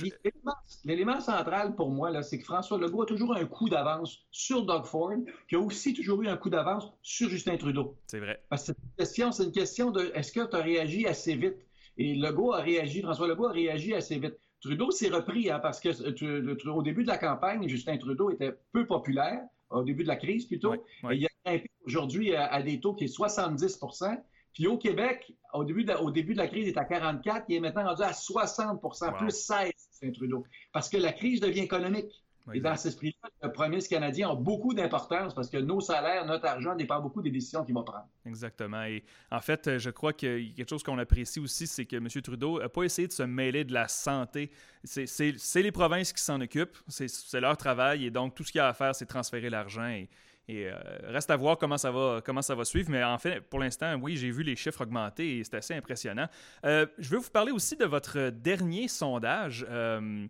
l'élément 0.85 1.21
central 1.21 1.75
pour 1.75 1.91
moi, 1.91 2.23
c'est 2.23 2.39
que 2.39 2.45
François 2.45 2.79
Legault 2.79 3.03
a 3.03 3.07
toujours 3.07 3.35
un 3.35 3.47
coup 3.47 3.71
d'avance 3.71 4.19
sur 4.31 4.67
Doug 4.67 4.85
Ford, 4.85 5.15
qui 5.49 5.55
a 5.55 5.59
aussi 5.59 5.95
toujours 5.95 6.23
eu 6.23 6.29
un 6.29 6.37
coup 6.37 6.51
d'avance 6.51 6.93
sur 7.01 7.31
Justin 7.31 7.57
Trudeau. 7.57 7.97
C'est 8.07 8.21
vrai. 8.21 8.43
Parce 8.51 8.67
que 8.67 9.05
c'est 9.05 9.45
une 9.45 9.53
question 9.53 9.91
de 9.91 10.11
est-ce 10.15 10.33
que 10.33 10.47
tu 10.47 10.57
as 10.57 10.61
réagi 10.61 11.07
assez 11.07 11.35
vite? 11.37 11.57
Et 11.97 12.15
Legault 12.15 12.53
a 12.53 12.61
réagi, 12.61 13.01
François 13.03 13.29
Legault 13.29 13.47
a 13.47 13.53
réagi 13.53 13.95
assez 13.95 14.19
vite. 14.19 14.39
Trudeau 14.61 14.91
s'est 14.91 15.09
repris, 15.09 15.51
hein, 15.51 15.59
parce 15.59 15.81
que 15.81 15.89
euh, 15.89 16.71
au 16.73 16.83
début 16.83 17.03
de 17.03 17.09
la 17.09 17.19
campagne, 17.19 17.67
Justin 17.69 17.97
Trudeau 17.97 18.31
était 18.31 18.55
peu 18.73 18.87
populaire, 18.87 19.41
au 19.71 19.83
début 19.83 20.03
de 20.03 20.09
la 20.09 20.17
crise 20.17 20.47
plutôt. 20.47 20.75
Et 20.75 20.81
il 21.13 21.27
a 21.45 21.57
aujourd'hui 21.87 22.35
à, 22.35 22.47
à, 22.47 22.63
des 22.63 22.81
taux 22.81 22.95
qui 22.95 23.05
est 23.05 23.17
70% 23.17 24.21
puis 24.55 24.67
au 24.67 24.77
Québec, 24.77 25.33
au 25.55 25.65
début, 25.65 25.85
de, 25.85 25.93
au 25.95 26.11
début 26.11 26.33
de 26.33 26.39
la 26.39 26.49
crise, 26.49 26.67
il 26.67 26.71
est 26.71 26.79
à 26.79 26.85
44, 26.85 27.45
il 27.49 27.57
est 27.57 27.61
maintenant 27.61 27.87
rendu 27.87 28.03
à 28.03 28.11
60% 28.11 29.17
plus 29.17 29.31
16, 29.31 29.73
Saint 29.91 30.11
Trudeau. 30.11 30.45
Parce 30.73 30.89
que 30.89 30.97
la 30.97 31.13
crise 31.13 31.41
devient 31.41 31.61
économique. 31.61 32.20
Et 32.55 32.61
dans 32.61 32.77
cet 32.77 32.93
esprit-là, 32.93 33.29
le 33.43 33.53
premier 33.53 33.81
canadien 33.81 34.31
a 34.31 34.35
beaucoup 34.35 34.75
d'importance 34.75 35.35
parce 35.35 35.49
que 35.51 35.59
nos 35.59 35.81
salaires, 35.81 36.25
notre 36.27 36.47
argent 36.47 36.75
dépend 36.75 37.01
beaucoup 37.01 37.23
des 37.23 37.31
décisions 37.31 37.65
qu'il 37.65 37.75
va 37.75 37.83
prendre. 37.83 38.09
Exactement. 38.27 38.83
Et 38.85 39.05
en 39.31 39.41
fait, 39.41 39.79
je 39.79 39.91
crois 39.91 40.13
que 40.13 40.55
quelque 40.55 40.69
chose 40.69 40.83
qu'on 40.83 40.99
apprécie 40.99 41.41
aussi, 41.41 41.67
c'est 41.67 41.87
que 41.87 41.97
M. 41.97 42.09
Trudeau 42.09 42.61
n'a 42.61 42.69
pas 42.69 42.83
essayé 42.83 43.09
de 43.09 43.13
se 43.13 43.23
mêler 43.23 43.65
de 43.65 43.73
la 43.73 43.89
santé. 43.89 44.51
C'est 44.85 45.63
les 45.63 45.73
provinces 45.73 46.13
qui 46.13 46.23
s'en 46.23 46.41
occupent, 46.41 46.79
c'est 46.89 47.41
leur 47.41 47.57
travail 47.57 48.07
et 48.07 48.11
donc 48.11 48.35
tout 48.35 48.45
ce 48.45 48.53
qu'il 48.53 48.59
y 48.59 48.63
a 48.63 48.69
à 48.69 48.75
faire, 48.75 48.95
c'est 48.95 49.07
transférer 49.07 49.51
l'argent. 49.51 49.89
Et, 49.89 50.09
et 50.51 50.67
euh, 50.67 50.75
reste 51.05 51.31
à 51.31 51.37
voir 51.37 51.59
comment 51.59 51.79
ça, 51.79 51.93
va, 51.93 52.21
comment 52.25 52.43
ça 52.43 52.57
va 52.57 52.65
suivre. 52.65 52.91
Mais 52.91 53.05
en 53.05 53.19
fait, 53.19 53.41
pour 53.41 53.61
l'instant, 53.61 53.95
oui, 54.03 54.17
j'ai 54.17 54.33
vu 54.33 54.43
les 54.43 54.57
chiffres 54.57 54.83
augmenter 54.83 55.39
et 55.39 55.45
c'est 55.45 55.55
assez 55.55 55.75
impressionnant. 55.75 56.27
Euh, 56.65 56.87
je 56.99 57.11
veux 57.11 57.19
vous 57.19 57.31
parler 57.31 57.53
aussi 57.53 57.77
de 57.77 57.85
votre 57.85 58.31
dernier 58.31 58.89
sondage. 58.89 59.65
Euh, 59.69 60.27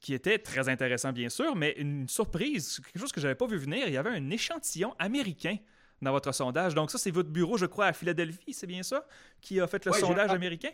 qui 0.00 0.14
était 0.14 0.38
très 0.38 0.68
intéressant, 0.68 1.12
bien 1.12 1.28
sûr, 1.28 1.54
mais 1.54 1.74
une 1.76 2.08
surprise, 2.08 2.80
quelque 2.84 3.00
chose 3.00 3.12
que 3.12 3.20
je 3.20 3.26
n'avais 3.26 3.36
pas 3.36 3.46
vu 3.46 3.58
venir. 3.58 3.86
Il 3.86 3.92
y 3.92 3.98
avait 3.98 4.10
un 4.10 4.30
échantillon 4.30 4.94
américain 4.98 5.56
dans 6.00 6.10
votre 6.10 6.32
sondage. 6.32 6.74
Donc, 6.74 6.90
ça, 6.90 6.98
c'est 6.98 7.10
votre 7.10 7.28
bureau, 7.28 7.58
je 7.58 7.66
crois, 7.66 7.86
à 7.86 7.92
Philadelphie, 7.92 8.54
c'est 8.54 8.66
bien 8.66 8.82
ça, 8.82 9.06
qui 9.42 9.60
a 9.60 9.66
fait 9.66 9.84
le 9.84 9.92
sondage 9.92 10.30
américain? 10.30 10.70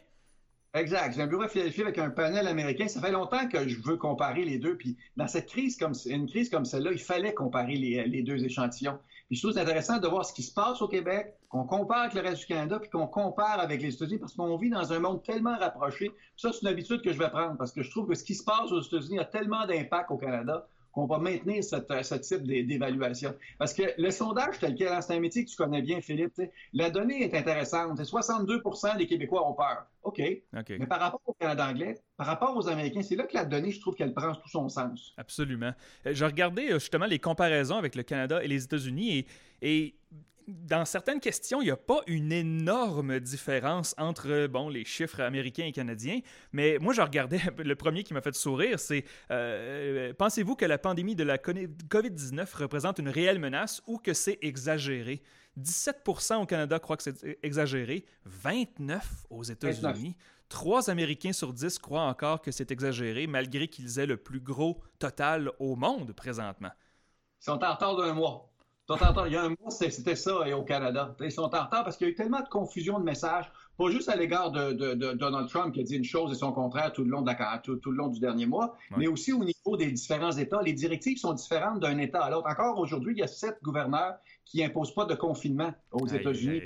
Exact. 0.74 1.14
J'ai 1.14 1.22
un 1.22 1.26
bureau 1.26 1.42
à 1.42 1.48
Philadelphie 1.48 1.82
avec 1.82 1.98
un 1.98 2.10
panel 2.10 2.46
américain. 2.46 2.86
Ça 2.86 3.00
fait 3.00 3.10
longtemps 3.10 3.48
que 3.48 3.66
je 3.66 3.80
veux 3.80 3.96
comparer 3.96 4.44
les 4.44 4.58
deux. 4.58 4.76
Puis 4.76 4.96
dans 5.16 5.26
cette 5.26 5.46
crise 5.46 5.76
comme 5.76 5.94
une 6.04 6.28
crise 6.28 6.50
comme 6.50 6.66
celle-là, 6.66 6.92
il 6.92 6.98
fallait 6.98 7.32
comparer 7.32 7.76
les, 7.76 8.22
deux 8.22 8.44
échantillons. 8.44 8.98
Puis 9.28 9.36
je 9.36 9.46
trouve 9.46 9.58
intéressant 9.58 9.98
de 9.98 10.06
voir 10.06 10.24
ce 10.24 10.32
qui 10.32 10.42
se 10.42 10.54
passe 10.54 10.80
au 10.80 10.88
Québec, 10.88 11.34
qu'on 11.48 11.64
compare 11.64 12.02
avec 12.02 12.14
le 12.14 12.20
reste 12.20 12.40
du 12.42 12.46
Canada, 12.46 12.78
puis 12.78 12.90
qu'on 12.90 13.08
compare 13.08 13.58
avec 13.58 13.82
les 13.82 13.92
États-Unis, 13.92 14.18
parce 14.18 14.34
qu'on 14.34 14.56
vit 14.56 14.70
dans 14.70 14.92
un 14.92 15.00
monde 15.00 15.22
tellement 15.24 15.56
rapproché. 15.58 16.12
Ça, 16.36 16.52
c'est 16.52 16.62
une 16.62 16.68
habitude 16.68 17.02
que 17.02 17.12
je 17.12 17.18
vais 17.18 17.30
prendre, 17.30 17.56
parce 17.56 17.72
que 17.72 17.82
je 17.82 17.90
trouve 17.90 18.06
que 18.06 18.14
ce 18.14 18.22
qui 18.22 18.36
se 18.36 18.44
passe 18.44 18.70
aux 18.70 18.80
États-Unis 18.80 19.18
a 19.18 19.24
tellement 19.24 19.66
d'impact 19.66 20.10
au 20.12 20.16
Canada 20.16 20.68
qu'on 20.96 21.04
va 21.04 21.18
maintenir 21.18 21.62
ce 21.62 22.14
type 22.14 22.42
d'évaluation. 22.42 23.34
Parce 23.58 23.74
que 23.74 23.82
le 23.98 24.10
sondage 24.10 24.58
tel 24.58 24.74
quel, 24.74 24.88
hein, 24.88 25.02
c'est 25.02 25.14
un 25.14 25.20
métier 25.20 25.44
que 25.44 25.50
tu 25.50 25.56
connais 25.56 25.82
bien, 25.82 26.00
Philippe, 26.00 26.40
la 26.72 26.88
donnée 26.88 27.22
est 27.22 27.34
intéressante. 27.34 28.00
62% 28.00 28.96
des 28.96 29.06
Québécois 29.06 29.46
ont 29.46 29.52
peur. 29.52 29.84
OK. 30.04 30.22
Mais 30.70 30.86
par 30.86 31.00
rapport 31.00 31.20
au 31.26 31.34
Canada 31.34 31.68
anglais, 31.68 32.00
par 32.16 32.26
rapport 32.26 32.56
aux 32.56 32.66
Américains, 32.66 33.02
c'est 33.02 33.14
là 33.14 33.24
que 33.24 33.34
la 33.34 33.44
donnée, 33.44 33.72
je 33.72 33.80
trouve 33.80 33.94
qu'elle 33.94 34.14
prend 34.14 34.34
tout 34.34 34.48
son 34.48 34.70
sens. 34.70 35.12
Absolument. 35.18 35.74
Euh, 36.06 36.14
je 36.14 36.24
regardais 36.24 36.70
euh, 36.70 36.78
justement 36.78 37.04
les 37.04 37.18
comparaisons 37.18 37.76
avec 37.76 37.94
le 37.94 38.02
Canada 38.02 38.42
et 38.42 38.48
les 38.48 38.64
États-Unis 38.64 39.18
et, 39.18 39.26
et 39.60 39.94
dans 40.48 40.84
certaines 40.84 41.20
questions, 41.20 41.60
il 41.60 41.66
n'y 41.66 41.70
a 41.70 41.76
pas 41.76 42.00
une 42.06 42.30
énorme 42.30 43.18
différence 43.18 43.94
entre 43.98 44.46
bon, 44.46 44.68
les 44.68 44.84
chiffres 44.84 45.20
américains 45.20 45.64
et 45.64 45.72
canadiens, 45.72 46.20
mais 46.52 46.78
moi, 46.80 46.92
je 46.92 47.00
regardais, 47.00 47.40
le 47.58 47.76
premier 47.76 48.04
qui 48.04 48.14
m'a 48.14 48.20
fait 48.20 48.34
sourire, 48.34 48.78
c'est 48.78 49.04
euh, 49.30 50.12
pensez-vous 50.14 50.56
que 50.56 50.64
la 50.64 50.78
pandémie 50.78 51.16
de 51.16 51.24
la 51.24 51.38
COVID-19 51.38 52.56
représente 52.56 52.98
une 52.98 53.08
réelle 53.08 53.38
menace 53.38 53.82
ou 53.86 53.98
que 53.98 54.14
c'est 54.14 54.38
exagéré? 54.42 55.22
17% 55.58 56.42
au 56.42 56.46
Canada 56.46 56.78
croient 56.78 56.98
que 56.98 57.02
c'est 57.02 57.38
exagéré, 57.42 58.04
29 58.24 59.26
aux 59.30 59.42
États-Unis. 59.42 60.16
Trois 60.48 60.90
Américains 60.90 61.32
sur 61.32 61.52
10 61.52 61.78
croient 61.78 62.02
encore 62.02 62.40
que 62.40 62.52
c'est 62.52 62.70
exagéré, 62.70 63.26
malgré 63.26 63.66
qu'ils 63.66 63.98
aient 63.98 64.06
le 64.06 64.16
plus 64.16 64.40
gros 64.40 64.80
total 64.98 65.50
au 65.58 65.74
monde 65.74 66.12
présentement. 66.12 66.70
Ils 67.40 67.44
sont 67.44 67.64
en 67.64 67.72
retard 67.72 67.96
d'un 67.96 68.12
mois. 68.12 68.52
Il 68.88 69.32
y 69.32 69.36
a 69.36 69.42
un 69.42 69.48
mois, 69.48 69.70
c'était 69.70 70.14
ça 70.14 70.56
au 70.56 70.62
Canada. 70.62 71.16
Ils 71.20 71.32
sont 71.32 71.42
en 71.42 71.46
retard 71.46 71.82
parce 71.84 71.96
qu'il 71.96 72.06
y 72.06 72.10
a 72.10 72.12
eu 72.12 72.14
tellement 72.14 72.40
de 72.40 72.48
confusion 72.48 73.00
de 73.00 73.04
messages, 73.04 73.50
pas 73.76 73.90
juste 73.90 74.08
à 74.08 74.14
l'égard 74.14 74.52
de, 74.52 74.94
Donald 75.14 75.48
Trump 75.48 75.74
qui 75.74 75.80
a 75.80 75.82
dit 75.82 75.96
une 75.96 76.04
chose 76.04 76.30
et 76.32 76.36
son 76.36 76.52
contraire 76.52 76.92
tout 76.92 77.02
le 77.02 77.10
long, 77.10 77.24
tout, 77.62 77.90
le 77.90 77.96
long 77.96 78.08
du 78.08 78.20
dernier 78.20 78.46
mois, 78.46 78.76
mais 78.96 79.08
aussi 79.08 79.32
au 79.32 79.44
niveau 79.44 79.76
des 79.76 79.90
différents 79.90 80.32
États. 80.32 80.62
Les 80.62 80.72
directives 80.72 81.18
sont 81.18 81.32
différentes 81.32 81.80
d'un 81.80 81.98
État 81.98 82.22
à 82.22 82.30
l'autre. 82.30 82.48
Encore 82.48 82.78
aujourd'hui, 82.78 83.14
il 83.14 83.18
y 83.18 83.24
a 83.24 83.26
sept 83.26 83.58
gouverneurs 83.62 84.14
qui 84.44 84.62
n'imposent 84.62 84.94
pas 84.94 85.04
de 85.04 85.14
confinement 85.14 85.74
aux 85.90 86.06
États-Unis. 86.06 86.62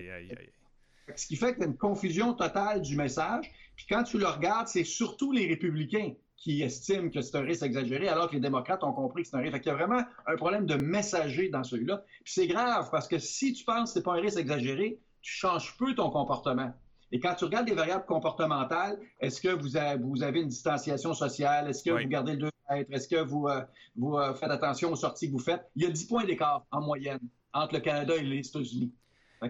Ce 1.17 1.27
qui 1.27 1.37
fait 1.37 1.55
qu'il 1.55 1.63
y 1.63 1.65
a 1.65 1.69
une 1.69 1.77
confusion 1.77 2.35
totale 2.35 2.83
du 2.83 2.97
message. 2.97 3.51
Puis 3.75 3.87
quand 3.89 4.05
tu 4.05 4.19
le 4.19 4.27
regardes, 4.27 4.69
c'est 4.69 4.85
surtout 4.85 5.33
les 5.33 5.47
républicains 5.47 6.13
qui 6.41 6.63
estiment 6.63 7.11
que 7.11 7.21
c'est 7.21 7.37
un 7.37 7.43
risque 7.43 7.63
exagéré, 7.63 8.09
alors 8.09 8.29
que 8.29 8.35
les 8.35 8.41
démocrates 8.41 8.83
ont 8.83 8.95
compris 8.95 9.23
que 9.23 9.29
c'est 9.29 9.37
un 9.37 9.41
risque. 9.41 9.61
il 9.63 9.69
y 9.69 9.71
a 9.71 9.75
vraiment 9.75 10.03
un 10.27 10.37
problème 10.37 10.65
de 10.65 10.75
messager 10.77 11.51
dans 11.51 11.63
celui-là. 11.63 12.03
Puis 12.25 12.33
c'est 12.33 12.47
grave 12.47 12.89
parce 12.91 13.07
que 13.07 13.19
si 13.19 13.53
tu 13.53 13.63
penses 13.65 13.91
que 13.91 13.99
c'est 13.99 14.03
pas 14.03 14.15
un 14.15 14.21
risque 14.21 14.39
exagéré, 14.39 14.99
tu 15.21 15.33
changes 15.33 15.77
peu 15.77 15.95
ton 15.95 16.09
comportement. 16.11 16.73
Et 17.13 17.21
quand 17.21 17.35
tu 17.35 17.45
regardes 17.45 17.69
les 17.69 17.75
variables 17.75 18.07
comportementales, 18.07 18.99
est-ce 19.21 19.41
que 19.41 19.49
vous 19.49 19.77
avez, 19.77 20.41
une 20.41 20.49
distanciation 20.49 21.13
sociale? 21.13 21.69
Est-ce 21.69 21.83
que 21.83 21.91
vous 21.91 22.09
gardez 22.09 22.33
le 22.33 22.39
2 22.39 22.51
mètres? 22.71 22.91
Est-ce 22.93 23.09
que 23.09 23.21
vous, 23.21 23.47
euh, 23.49 23.63
euh, 24.01 24.35
faites 24.35 24.51
attention 24.51 24.93
aux 24.93 24.97
sorties 24.97 25.27
que 25.27 25.33
vous 25.33 25.39
faites? 25.39 25.69
Il 25.77 25.83
y 25.83 25.87
a 25.87 25.91
10 25.91 26.07
points 26.07 26.25
d'écart 26.25 26.65
en 26.71 26.81
moyenne 26.81 27.21
entre 27.53 27.75
le 27.75 27.81
Canada 27.81 28.17
et 28.17 28.23
les 28.23 28.39
États-Unis. 28.49 28.93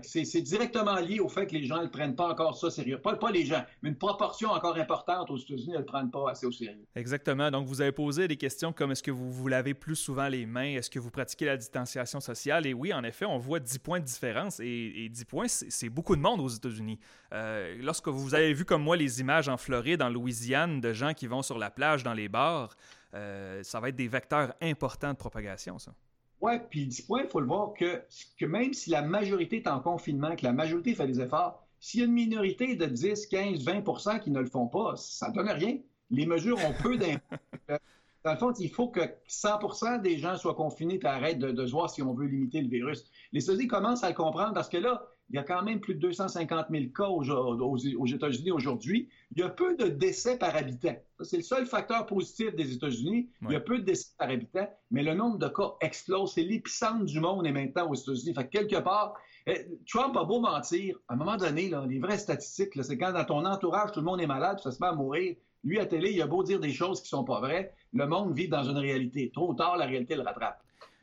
C'est 0.02 0.42
directement 0.42 0.94
lié 1.00 1.18
au 1.18 1.28
fait 1.28 1.47
que 1.49 1.54
les 1.54 1.64
gens 1.64 1.82
ne 1.82 1.88
prennent 1.88 2.14
pas 2.14 2.28
encore 2.28 2.56
ça 2.56 2.70
sérieux. 2.70 3.00
Pas, 3.00 3.18
les 3.32 3.44
gens, 3.44 3.64
mais 3.82 3.88
une 3.88 3.99
proportion 3.99 4.50
encore 4.50 4.76
importante 4.76 5.30
aux 5.30 5.37
États-Unis 5.37 5.73
ne 5.73 5.78
le 5.78 5.85
prennent 5.85 6.11
pas 6.11 6.30
assez 6.30 6.47
au 6.47 6.52
sérieux. 6.52 6.87
Exactement. 6.94 7.50
Donc, 7.50 7.66
vous 7.66 7.80
avez 7.80 7.90
posé 7.90 8.28
des 8.28 8.37
questions 8.37 8.73
comme 8.73 8.92
est-ce 8.92 9.02
que 9.02 9.11
vous 9.11 9.32
vous 9.32 9.49
lavez 9.49 9.75
plus 9.75 9.97
souvent 9.97 10.28
les 10.28 10.47
mains? 10.47 10.76
Est-ce 10.76 10.90
que 10.90 11.00
vous 11.00 11.11
pratiquez 11.11 11.47
la 11.47 11.56
distanciation 11.56 12.20
sociale? 12.20 12.66
Et 12.66 12.75
oui, 12.75 12.92
en 12.92 13.02
effet, 13.02 13.25
on 13.25 13.38
voit 13.38 13.59
10 13.59 13.78
points 13.80 13.99
de 13.99 14.04
différence. 14.04 14.61
Et, 14.61 15.09
10 15.09 15.25
points, 15.25 15.49
c'est 15.49 15.88
beaucoup 15.88 16.14
de 16.14 16.20
monde 16.20 16.40
aux 16.40 16.49
États-Unis. 16.49 17.00
Euh, 17.32 17.76
lorsque 17.80 18.09
vous 18.09 18.35
avez 18.35 18.52
vu 18.52 18.64
comme 18.64 18.82
moi 18.82 18.97
les 18.97 19.20
images 19.20 19.49
en 19.49 19.56
Floride, 19.56 20.02
en 20.02 20.09
Louisiane, 20.09 20.80
de 20.80 20.92
gens 20.92 21.14
qui 21.14 21.26
vont 21.26 21.42
sur 21.42 21.59
la 21.59 21.70
plage, 21.70 22.04
dans 22.04 22.14
les 22.14 22.28
bars, 22.28 22.76
euh, 23.14 23.62
ça 23.64 23.80
va 23.80 23.88
être 23.88 23.97
des 23.97 24.09
vecteurs 24.09 24.54
importants 24.62 25.12
de 25.12 25.18
propagation, 25.18 25.80
ça. 25.80 25.92
Oui, 26.40 26.52
puis 26.70 26.87
10 26.87 27.02
points, 27.02 27.23
il 27.23 27.28
faut 27.28 27.40
le 27.40 27.47
voir 27.47 27.75
que, 27.75 28.02
que 28.38 28.47
même 28.47 28.73
si 28.73 28.90
la 28.90 29.02
majorité 29.02 29.56
est 29.56 29.68
en 29.68 29.80
confinement, 29.80 30.35
que 30.37 30.44
la 30.44 30.52
majorité 30.52 30.94
fait 30.94 31.06
des 31.06 31.20
efforts, 31.20 31.62
s'il 31.80 32.00
y 32.00 32.02
a 32.02 32.06
une 32.06 32.12
minorité 32.12 32.76
de 32.76 32.87
10, 32.87 33.26
15, 33.26 33.64
20% 33.64 34.20
qui 34.20 34.30
ne 34.30 34.40
le 34.40 34.47
font 34.47 34.66
pas, 34.66 34.94
ça 34.97 35.28
ne 35.28 35.35
donne 35.35 35.50
rien. 35.50 35.78
Les 36.11 36.26
mesures 36.26 36.59
ont 36.59 36.75
peu 36.82 36.97
d'impact. 36.97 37.42
Dans 38.25 38.32
le 38.32 38.38
fond, 38.38 38.52
il 38.59 38.70
faut 38.70 38.88
que 38.88 39.00
100% 39.28 40.02
des 40.02 40.18
gens 40.18 40.37
soient 40.37 40.54
confinés 40.54 41.00
et 41.02 41.06
arrêtent 41.06 41.38
de, 41.38 41.52
de, 41.52 41.64
voir 41.70 41.88
si 41.88 42.02
on 42.02 42.12
veut 42.12 42.26
limiter 42.26 42.61
le 42.61 42.68
virus. 42.68 43.04
Les 43.32 43.42
États-Unis 43.44 43.66
commencent 43.66 44.04
à 44.04 44.11
le 44.11 44.14
comprendre 44.14 44.52
parce 44.52 44.68
que 44.68 44.76
là, 44.76 45.06
il 45.30 45.37
y 45.37 45.38
a 45.38 45.44
quand 45.44 45.62
même 45.62 45.80
plus 45.80 45.94
de 45.94 46.00
250 46.00 46.66
000 46.70 46.84
cas 46.94 47.06
aux, 47.06 48.06
États-Unis 48.06 48.50
aujourd'hui. 48.50 49.08
Il 49.32 49.40
y 49.40 49.42
a 49.44 49.49
peu 49.49 49.76
de 49.76 49.87
décès 49.87 50.37
par 50.37 50.56
habitant. 50.56 50.96
C'est 51.22 51.37
le 51.37 51.44
seul 51.44 51.66
facteur 51.66 52.04
positif 52.06 52.54
des 52.56 52.72
États-Unis. 52.72 53.28
Il 53.42 53.52
y 53.52 53.54
a 53.54 53.60
peu 53.60 53.78
de 53.78 53.84
décès 53.84 54.08
par 54.18 54.28
habitant, 54.28 54.68
mais 54.90 55.04
le 55.04 55.14
nombre 55.14 55.38
de 55.38 55.46
cas 55.46 55.75
explose. 55.80 56.32
C'est 56.34 56.42
l'épicentre 56.42 57.04
du 57.04 57.20
monde 57.20 57.46
est 57.46 57.52
maintenant 57.52 57.88
aux 57.88 57.94
États-Unis. 57.94 58.34
Fait 58.34 58.49
quelque 58.49 58.80
part, 58.80 59.14
eh, 59.46 59.66
Trump 59.87 60.16
a 60.16 60.25
beau 60.25 60.40
mentir, 60.40 60.96
à 61.08 61.14
un 61.14 61.16
moment 61.16 61.37
donné, 61.37 61.70
les 61.88 61.99
vraies 62.00 62.18
statistiques, 62.18 62.72
c'est 62.82 62.99
quand 62.99 63.12
dans 63.12 63.25
ton 63.25 63.44
entourage, 63.44 63.92
tout 63.92 64.00
le 64.00 64.06
monde 64.06 64.20
est 64.20 64.26
malade, 64.26 64.58
ça 64.60 64.72
se 64.72 64.80
met 64.80 64.88
à 64.88 64.94
mourir. 64.94 65.37
Lui, 65.62 65.78
à 65.78 65.87
télé, 65.87 66.10
il 66.10 66.22
a 66.22 66.26
beau 66.26 66.42
dire 66.42 66.58
des 66.58 66.72
choses 66.72 67.02
qui 67.02 67.08
sont 67.08 67.25
pas 67.25 67.38
vraies. 67.38 67.72
Le 67.92 68.06
monde 68.06 68.34
vit 68.34 68.49
dans 68.49 68.64
une 68.64 68.78
réalité. 68.78 69.30
Trop 69.32 69.54
tard, 69.54 69.76
la 69.76 69.87
réalité 69.87 70.16
le 70.16 70.22
rattrape. 70.22 70.60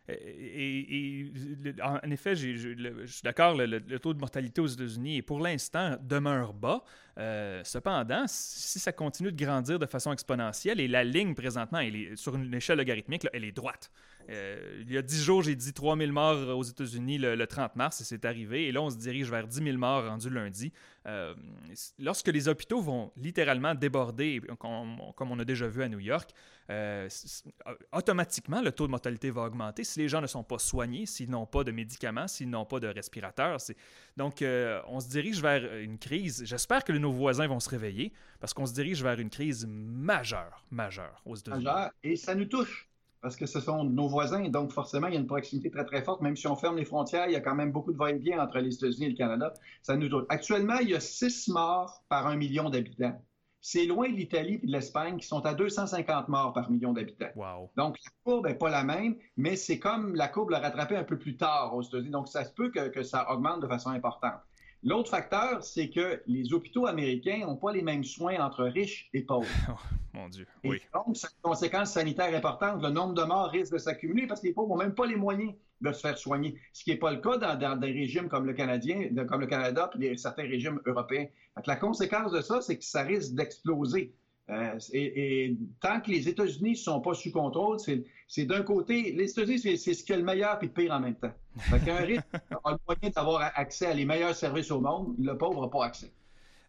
Et, 0.09 1.31
en 1.83 2.09
effet, 2.11 2.35
je 2.35 3.05
suis 3.05 3.21
d'accord, 3.23 3.55
le, 3.55 3.79
taux 3.99 4.13
de 4.13 4.19
mortalité 4.19 4.61
aux 4.61 4.67
États-Unis, 4.67 5.21
pour 5.21 5.39
l'instant, 5.39 5.97
demeure 6.01 6.53
bas. 6.53 6.83
Euh, 7.17 7.61
cependant, 7.63 8.25
si 8.27 8.79
ça 8.79 8.91
continue 8.91 9.31
de 9.31 9.43
grandir 9.43 9.79
de 9.79 9.85
façon 9.87 10.13
exponentielle, 10.13 10.79
et 10.79 10.87
la 10.87 11.03
ligne 11.03 11.33
présentement, 11.33 11.79
est, 11.79 12.15
sur 12.15 12.35
une 12.35 12.53
échelle 12.53 12.77
logarithmique, 12.77 13.27
elle 13.33 13.43
est 13.43 13.51
droite. 13.51 13.91
Euh, 14.29 14.83
il 14.85 14.91
y 14.91 14.97
a 14.97 15.01
10 15.01 15.23
jours, 15.23 15.41
j'ai 15.41 15.55
dit 15.55 15.73
3000 15.73 16.11
morts 16.11 16.57
aux 16.57 16.63
États-Unis 16.63 17.17
le, 17.17 17.47
30 17.47 17.75
mars 17.77 18.01
et 18.01 18.03
c'est 18.03 18.25
arrivé. 18.25 18.67
Et 18.67 18.71
là, 18.71 18.81
on 18.81 18.89
se 18.89 18.97
dirige 18.97 19.31
vers 19.31 19.47
10 19.47 19.63
000 19.63 19.77
morts 19.77 20.05
rendus 20.05 20.29
lundi. 20.29 20.73
Euh, 21.05 21.33
lorsque 21.97 22.27
les 22.27 22.49
hôpitaux 22.49 22.81
vont 22.81 23.11
littéralement 23.15 23.73
déborder, 23.73 24.41
comme, 24.59 24.99
on 25.17 25.39
a 25.39 25.45
déjà 25.45 25.67
vu 25.67 25.81
à 25.81 25.87
New 25.87 25.99
York, 25.99 26.31
automatiquement, 27.93 28.61
le 28.61 28.73
taux 28.73 28.85
de 28.85 28.91
mortalité 28.91 29.31
va 29.31 29.43
augmenter 29.43 29.85
si 29.85 29.99
les 29.99 30.09
gens 30.09 30.19
ne 30.19 30.27
sont 30.27 30.43
pas 30.43 30.59
soignés, 30.59 31.05
s'ils 31.05 31.29
n'ont 31.29 31.45
pas 31.45 31.63
de 31.63 31.71
médicaments, 31.71 32.27
s'ils 32.27 32.49
n'ont 32.49 32.65
pas 32.65 32.81
de 32.81 32.87
respirateurs. 32.87 33.61
Donc, 34.17 34.43
on 34.87 34.99
se 34.99 35.09
dirige 35.09 35.41
vers 35.41 35.63
une 35.77 35.97
crise. 35.97 36.43
J'espère 36.45 36.83
que 36.83 36.91
nos 36.91 37.11
voisins 37.11 37.47
vont 37.47 37.59
se 37.59 37.69
réveiller 37.69 38.11
parce 38.39 38.53
qu'on 38.53 38.65
se 38.65 38.73
dirige 38.73 39.01
vers 39.03 39.19
une 39.19 39.29
crise 39.29 39.65
majeure, 39.69 40.65
majeure 40.71 41.21
aux 41.25 41.35
États-Unis. 41.35 41.69
Et 42.03 42.15
ça 42.15 42.35
nous 42.35 42.45
touche 42.45 42.87
parce 43.21 43.35
que 43.35 43.45
ce 43.45 43.59
sont 43.59 43.83
nos 43.83 44.07
voisins, 44.07 44.47
donc 44.49 44.71
forcément, 44.71 45.07
il 45.07 45.13
y 45.13 45.17
a 45.17 45.19
une 45.19 45.27
proximité 45.27 45.71
très, 45.71 45.85
très 45.85 46.01
forte. 46.01 46.21
Même 46.21 46.35
si 46.35 46.47
on 46.47 46.55
ferme 46.55 46.77
les 46.77 46.85
frontières, 46.85 47.25
il 47.27 47.33
y 47.33 47.35
a 47.35 47.41
quand 47.41 47.55
même 47.55 47.71
beaucoup 47.71 47.91
de 47.91 47.97
va-et-vient 47.97 48.39
entre 48.39 48.59
les 48.59 48.73
États-Unis 48.73 49.07
et 49.07 49.09
le 49.09 49.15
Canada. 49.15 49.53
Ça 49.81 49.97
nous 49.97 50.07
Actuellement, 50.29 50.77
il 50.79 50.89
y 50.89 50.95
a 50.95 50.99
six 50.99 51.49
morts 51.49 52.03
par 52.09 52.27
un 52.27 52.35
million 52.35 52.69
d'habitants. 52.69 53.19
C'est 53.59 53.85
loin 53.85 54.07
de 54.09 54.15
l'Italie 54.15 54.59
et 54.61 54.65
de 54.65 54.71
l'Espagne 54.71 55.17
qui 55.17 55.27
sont 55.27 55.45
à 55.45 55.53
250 55.53 56.29
morts 56.29 56.53
par 56.53 56.69
million 56.69 56.93
d'habitants. 56.93 57.31
Donc, 57.75 57.97
la 58.03 58.11
courbe 58.23 58.47
n'est 58.47 58.55
pas 58.55 58.69
la 58.69 58.83
même, 58.83 59.17
mais 59.35 59.55
c'est 59.55 59.79
comme 59.79 60.15
la 60.15 60.27
courbe 60.27 60.51
l'a 60.51 60.59
rattrapé 60.59 60.95
un 60.95 61.03
peu 61.03 61.17
plus 61.17 61.35
tard 61.37 61.75
aux 61.75 61.81
États-Unis. 61.81 62.11
Donc, 62.11 62.27
ça 62.27 62.45
se 62.45 62.53
peut 62.53 62.69
que 62.71 63.03
ça 63.03 63.29
augmente 63.31 63.61
de 63.61 63.67
façon 63.67 63.89
importante. 63.89 64.39
L'autre 64.83 65.09
facteur, 65.09 65.63
c'est 65.63 65.89
que 65.89 66.21
les 66.27 66.53
hôpitaux 66.53 66.85
américains 66.85 67.39
n'ont 67.39 67.57
pas 67.57 67.71
les 67.71 67.81
mêmes 67.81 68.03
soins 68.03 68.39
entre 68.39 68.63
riches 68.63 69.09
et 69.13 69.21
pauvres. 69.23 69.47
Oh, 70.19 70.19
mon 70.21 70.29
Dieu, 70.29 70.47
oui. 70.63 70.81
donc, 70.95 71.15
a 71.23 71.27
une 71.27 71.41
conséquence 71.43 71.91
sanitaire 71.91 72.33
importante. 72.33 72.81
Le 72.81 72.89
nombre 72.89 73.13
de 73.13 73.21
morts 73.21 73.51
risque 73.51 73.73
de 73.73 73.77
s'accumuler 73.77 74.25
parce 74.25 74.41
que 74.41 74.47
les 74.47 74.53
pauvres 74.53 74.69
n'ont 74.69 74.81
même 74.81 74.95
pas 74.95 75.05
les 75.05 75.15
moyens 75.15 75.53
de 75.81 75.91
se 75.91 76.01
faire 76.01 76.17
soigner, 76.17 76.55
ce 76.73 76.83
qui 76.83 76.91
n'est 76.91 76.97
pas 76.97 77.11
le 77.11 77.17
cas 77.17 77.37
dans, 77.37 77.79
des 77.79 77.91
régimes 77.91 78.27
comme 78.27 78.45
le 78.45 78.53
Canadien, 78.53 79.09
comme 79.27 79.41
le 79.41 79.47
Canada, 79.47 79.89
puis 79.93 80.17
certains 80.17 80.43
régimes 80.43 80.79
européens. 80.85 81.27
la 81.65 81.75
conséquence 81.75 82.31
de 82.31 82.41
ça, 82.41 82.61
c'est 82.61 82.77
que 82.77 82.83
ça 82.83 83.03
risque 83.03 83.33
d'exploser. 83.33 84.13
Euh, 84.49 84.79
et, 84.93 85.57
tant 85.81 85.99
que 85.99 86.09
les 86.09 86.29
États-Unis 86.29 86.71
ne 86.71 86.75
sont 86.75 87.01
pas 87.01 87.13
sous 87.13 87.31
contrôle, 87.31 87.79
c'est 88.27 88.45
d'un 88.45 88.63
côté, 88.63 89.11
les 89.11 89.29
États-Unis, 89.29 89.77
c'est 89.77 89.93
ce 89.93 90.03
qui 90.03 90.13
est 90.13 90.17
le 90.17 90.23
meilleur 90.23 90.57
et 90.61 90.67
le 90.67 90.71
pire 90.71 90.93
en 90.93 91.01
même 91.01 91.15
temps. 91.15 91.33
Fait 91.57 91.83
qu'un 91.83 91.97
riche 91.97 92.21
a 92.33 92.71
le 92.71 92.77
moyen 92.87 93.09
d'avoir 93.13 93.51
accès 93.55 93.87
à 93.87 93.93
les 93.93 94.05
meilleurs 94.05 94.35
services 94.35 94.71
au 94.71 94.79
monde, 94.79 95.15
le 95.19 95.37
pauvre 95.37 95.61
n'a 95.61 95.67
pas 95.67 95.85
accès. 95.85 96.11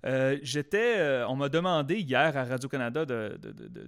Euh, 0.06 0.38
j'étais, 0.42 0.98
euh, 0.98 1.26
on 1.28 1.34
m'a 1.34 1.48
demandé 1.48 1.96
hier 1.96 2.36
à 2.36 2.44
Radio-Canada 2.44 3.04
de, 3.04 3.38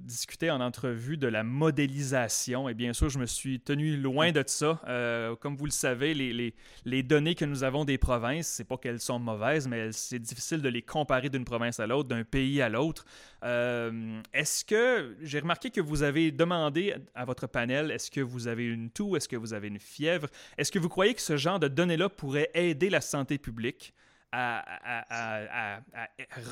discuter 0.01 0.51
en 0.51 0.61
entrevue 0.61 1.17
de 1.17 1.29
la 1.29 1.45
modélisation. 1.45 2.69
Et 2.69 2.75
bien 2.75 2.93
sûr, 2.93 3.09
je 3.09 3.19
me 3.19 3.27
suis 3.27 3.61
tenu 3.61 3.97
loin 3.97 4.33
de 4.33 4.43
ça. 4.47 4.81
Euh, 4.89 5.37
comme 5.37 5.57
vous 5.57 5.67
le 5.67 5.71
savez, 5.71 6.15
les, 6.15 6.55
les, 6.85 7.03
données 7.03 7.35
que 7.35 7.45
nous 7.45 7.63
avons 7.63 7.85
des 7.85 7.99
provinces, 7.99 8.49
c'est 8.49 8.65
pas 8.65 8.77
qu'elles 8.77 9.01
sont 9.01 9.19
mauvaises, 9.19 9.69
mais 9.69 9.93
c'est 9.93 10.19
difficile 10.19 10.63
de 10.63 10.69
les 10.69 10.83
comparer 10.83 11.29
d'une 11.29 11.45
province 11.45 11.79
à 11.81 11.87
l'autre, 11.87 12.09
d'un 12.09 12.25
pays 12.25 12.61
à 12.61 12.69
l'autre. 12.69 13.05
est-ce 13.43 14.65
que, 14.65 15.17
j'ai 15.23 15.39
remarqué 15.39 15.71
que 15.71 15.81
vous 15.81 16.03
avez 16.03 16.33
demandé 16.33 16.95
à 17.15 17.25
votre 17.25 17.47
panel, 17.47 17.91
est-ce 17.91 18.11
que 18.11 18.21
vous 18.21 18.49
avez 18.49 18.67
une 18.67 18.91
toux, 18.91 19.17
est-ce 19.17 19.29
que 19.29 19.37
vous 19.37 19.55
avez 19.55 19.69
une 19.69 19.79
fièvre? 19.79 20.29
Est-ce 20.59 20.73
que 20.73 20.79
vous 20.79 20.89
croyez 20.89 21.15
que 21.15 21.23
ce 21.23 21.37
genre 21.37 21.61
de 21.61 21.69
données-là 21.69 22.09
pourrait 22.09 22.51
aider 22.55 22.91
la 22.91 23.01
santé 23.01 23.39
publique? 23.39 23.95
À, 24.33 25.81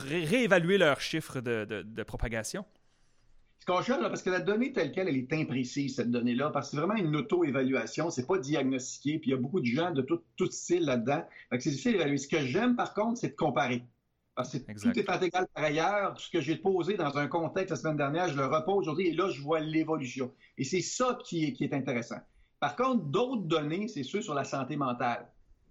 réévaluer 0.06 0.78
leurs 0.78 1.00
chiffres 1.00 1.40
de, 1.40 2.02
propagation? 2.02 2.64
Ce 3.60 3.66
qu'on 3.66 3.82
cherche, 3.82 4.00
parce 4.00 4.22
que 4.22 4.30
la 4.30 4.40
donnée 4.40 4.72
telle 4.72 4.92
qu'elle, 4.92 5.08
elle 5.08 5.16
est 5.16 5.32
imprécise, 5.32 5.96
cette 5.96 6.10
donnée-là, 6.10 6.50
parce 6.50 6.70
que 6.70 6.76
c'est 6.76 6.80
vraiment 6.80 6.94
une 6.94 7.14
auto-évaluation, 7.16 8.08
c'est 8.08 8.26
pas 8.26 8.38
diagnostiqué, 8.38 9.18
puis 9.18 9.30
il 9.30 9.34
y 9.34 9.36
a 9.36 9.40
beaucoup 9.40 9.60
de 9.60 9.66
gens 9.66 9.90
de 9.90 10.00
tout, 10.00 10.20
tout 10.36 10.50
style 10.50 10.84
là-dedans. 10.84 11.24
c'est 11.50 11.70
difficile 11.70 11.92
d'évaluer. 11.92 12.18
Ce 12.18 12.28
que 12.28 12.40
j'aime, 12.40 12.76
par 12.76 12.94
contre, 12.94 13.18
c'est 13.18 13.30
de 13.30 13.36
comparer. 13.36 13.84
Parce 14.38 14.56
que 14.56 14.58
tout 14.58 14.96
est 14.96 15.26
égal 15.26 15.48
par 15.52 15.64
ailleurs. 15.64 16.20
Ce 16.20 16.30
que 16.30 16.40
j'ai 16.40 16.54
posé 16.54 16.94
dans 16.94 17.18
un 17.18 17.26
contexte 17.26 17.70
la 17.70 17.76
semaine 17.76 17.96
dernière, 17.96 18.28
je 18.28 18.36
le 18.36 18.46
repose 18.46 18.76
aujourd'hui, 18.76 19.08
et 19.08 19.12
là, 19.12 19.28
je 19.30 19.42
vois 19.42 19.58
l'évolution. 19.58 20.32
Et 20.56 20.62
c'est 20.62 20.80
ça 20.80 21.18
qui 21.24 21.44
est, 21.44 21.52
qui 21.52 21.64
est 21.64 21.74
intéressant. 21.74 22.20
Par 22.60 22.76
contre, 22.76 23.04
d'autres 23.06 23.42
données, 23.42 23.88
c'est 23.88 24.04
ceux 24.04 24.22
sur 24.22 24.34
la 24.34 24.44
santé 24.44 24.76
mentale. 24.76 25.26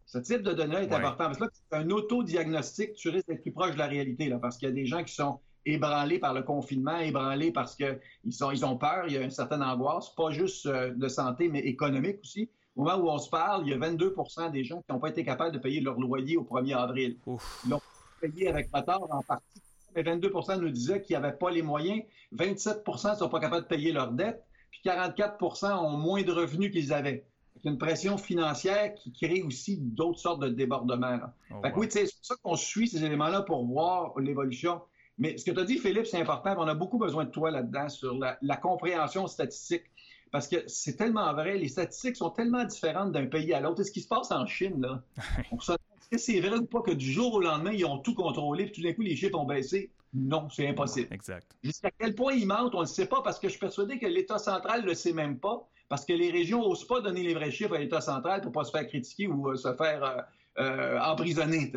Ce 0.07 0.17
type 0.17 0.41
de 0.41 0.53
données 0.53 0.77
est 0.77 0.93
important. 0.93 1.25
Parce 1.25 1.37
que 1.37 1.43
là, 1.43 1.49
c'est 1.53 1.77
un 1.77 1.89
autodiagnostic, 1.89 2.93
tu 2.93 3.09
risques 3.09 3.27
d'être 3.27 3.41
plus 3.41 3.51
proche 3.51 3.73
de 3.73 3.77
la 3.77 3.87
réalité, 3.87 4.29
là, 4.29 4.39
parce 4.39 4.57
qu'il 4.57 4.69
y 4.69 4.71
a 4.71 4.73
des 4.73 4.85
gens 4.85 5.03
qui 5.03 5.13
sont 5.13 5.39
ébranlés 5.65 6.17
par 6.17 6.33
le 6.33 6.43
confinement, 6.43 6.97
ébranlés 6.97 7.51
parce 7.51 7.75
qu'ils 7.75 7.99
ils 8.23 8.65
ont 8.65 8.77
peur, 8.77 9.03
il 9.07 9.13
y 9.13 9.17
a 9.17 9.21
une 9.21 9.31
certaine 9.31 9.61
angoisse, 9.61 10.15
pas 10.15 10.31
juste 10.31 10.65
euh, 10.65 10.93
de 10.95 11.07
santé, 11.09 11.49
mais 11.49 11.59
économique 11.59 12.19
aussi. 12.23 12.49
Au 12.77 12.83
moment 12.83 12.97
où 12.97 13.09
on 13.09 13.17
se 13.17 13.29
parle, 13.29 13.67
il 13.67 13.71
y 13.71 13.73
a 13.73 13.77
22% 13.77 14.51
des 14.51 14.63
gens 14.63 14.81
qui 14.81 14.93
n'ont 14.93 14.99
pas 14.99 15.09
été 15.09 15.25
capables 15.25 15.51
de 15.51 15.57
payer 15.59 15.81
leur 15.81 15.99
loyer 15.99 16.37
au 16.37 16.43
1er 16.43 16.75
avril. 16.77 17.17
Ils 17.65 17.69
l'ont 17.69 17.81
payé 18.21 18.47
avec 18.47 18.69
retard 18.73 19.03
en 19.09 19.21
partie, 19.23 19.61
mais 19.93 20.03
22 20.03 20.31
nous 20.61 20.69
disaient 20.69 21.01
qu'ils 21.01 21.19
n'avaient 21.19 21.35
pas 21.35 21.51
les 21.51 21.63
moyens. 21.63 22.03
27% 22.33 23.11
ne 23.11 23.15
sont 23.15 23.29
pas 23.29 23.39
capables 23.39 23.63
de 23.63 23.67
payer 23.67 23.91
leurs 23.91 24.11
dettes, 24.11 24.43
puis 24.69 24.79
44% 24.85 25.73
ont 25.73 25.97
moins 25.97 26.21
de 26.21 26.31
revenus 26.31 26.71
qu'ils 26.71 26.93
avaient. 26.93 27.25
Une 27.67 27.77
pression 27.77 28.17
financière 28.17 28.93
qui 28.95 29.11
crée 29.11 29.41
aussi 29.41 29.77
d'autres 29.77 30.19
sortes 30.19 30.41
de 30.41 30.47
débordements. 30.47 31.19
Oh, 31.51 31.55
oui, 31.75 31.87
c'est 31.89 32.03
pour 32.03 32.25
ça 32.25 32.35
qu'on 32.41 32.55
suit 32.55 32.87
ces 32.87 33.03
éléments-là 33.03 33.41
pour 33.41 33.65
voir 33.65 34.17
l'évolution. 34.19 34.81
Mais 35.17 35.37
ce 35.37 35.43
que 35.43 35.51
tu 35.51 35.59
as 35.59 35.65
dit, 35.65 35.77
Philippe, 35.77 36.05
c'est 36.05 36.21
important. 36.21 36.55
On 36.57 36.67
a 36.67 36.75
beaucoup 36.75 36.97
besoin 36.97 37.25
de 37.25 37.29
toi 37.29 37.51
là-dedans 37.51 37.89
sur 37.89 38.17
la, 38.17 38.57
compréhension 38.57 39.27
statistique. 39.27 39.83
Parce 40.31 40.47
que 40.47 40.57
c'est 40.67 40.95
tellement 40.95 41.33
vrai, 41.33 41.57
les 41.57 41.67
statistiques 41.67 42.15
sont 42.15 42.29
tellement 42.29 42.63
différentes 42.63 43.11
d'un 43.11 43.25
pays 43.25 43.53
à 43.53 43.59
l'autre. 43.59 43.83
Ce 43.83 43.91
qui 43.91 44.01
se 44.01 44.07
passe 44.07 44.31
en 44.31 44.45
Chine, 44.45 44.81
là, 44.81 45.01
est-ce 45.51 46.09
que 46.09 46.17
c'est 46.17 46.39
vrai 46.39 46.57
ou 46.57 46.65
pas 46.65 46.81
que 46.81 46.91
du 46.91 47.11
jour 47.11 47.33
au 47.33 47.41
lendemain, 47.41 47.71
ils 47.71 47.85
ont 47.85 47.97
tout 47.97 48.13
contrôlé, 48.13 48.65
puis 48.65 48.73
tout 48.73 48.81
d'un 48.81 48.93
coup, 48.93 49.01
les 49.01 49.15
chiffres 49.15 49.37
ont 49.37 49.45
baissé? 49.45 49.89
Non, 50.13 50.49
c'est 50.49 50.67
impossible. 50.67 51.07
Exact. 51.11 51.47
Jusqu'à 51.63 51.91
quel 51.91 52.15
point 52.15 52.33
ils 52.33 52.47
mentent, 52.47 52.75
on 52.75 52.79
ne 52.79 52.83
le 52.83 52.87
sait 52.87 53.07
pas, 53.07 53.21
parce 53.21 53.39
que 53.39 53.47
je 53.47 53.51
suis 53.51 53.59
persuadé 53.59 53.99
que 53.99 54.05
l'État 54.05 54.37
central 54.37 54.81
ne 54.81 54.87
le 54.87 54.93
sait 54.93 55.13
même 55.13 55.37
pas, 55.37 55.67
parce 55.89 56.05
que 56.05 56.13
les 56.13 56.31
régions 56.31 56.61
n'osent 56.61 56.85
pas 56.85 57.01
donner 57.01 57.23
les 57.23 57.33
vrais 57.33 57.51
chiffres 57.51 57.75
à 57.75 57.79
l'État 57.79 58.01
central 58.01 58.41
pour 58.41 58.51
ne 58.51 58.53
pas 58.53 58.63
se 58.63 58.71
faire 58.71 58.87
critiquer 58.87 59.27
ou 59.27 59.49
euh, 59.49 59.55
se 59.55 59.73
faire 59.75 60.03
euh, 60.03 60.21
euh, 60.59 60.99
emprisonner. 60.99 61.71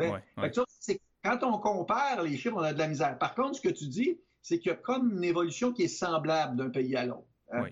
quand 1.23 1.43
on 1.43 1.57
compare 1.59 2.23
les 2.23 2.37
chiffres, 2.37 2.55
on 2.57 2.61
a 2.61 2.73
de 2.73 2.79
la 2.79 2.87
misère. 2.87 3.17
Par 3.17 3.35
contre, 3.35 3.55
ce 3.55 3.61
que 3.61 3.69
tu 3.69 3.87
dis, 3.87 4.19
c'est 4.41 4.59
qu'il 4.59 4.71
y 4.71 4.73
a 4.73 4.77
comme 4.77 5.11
une 5.17 5.23
évolution 5.23 5.71
qui 5.71 5.83
est 5.83 5.87
semblable 5.87 6.57
d'un 6.57 6.69
pays 6.69 6.95
à 6.95 7.05
l'autre. 7.05 7.27
Hein. 7.51 7.65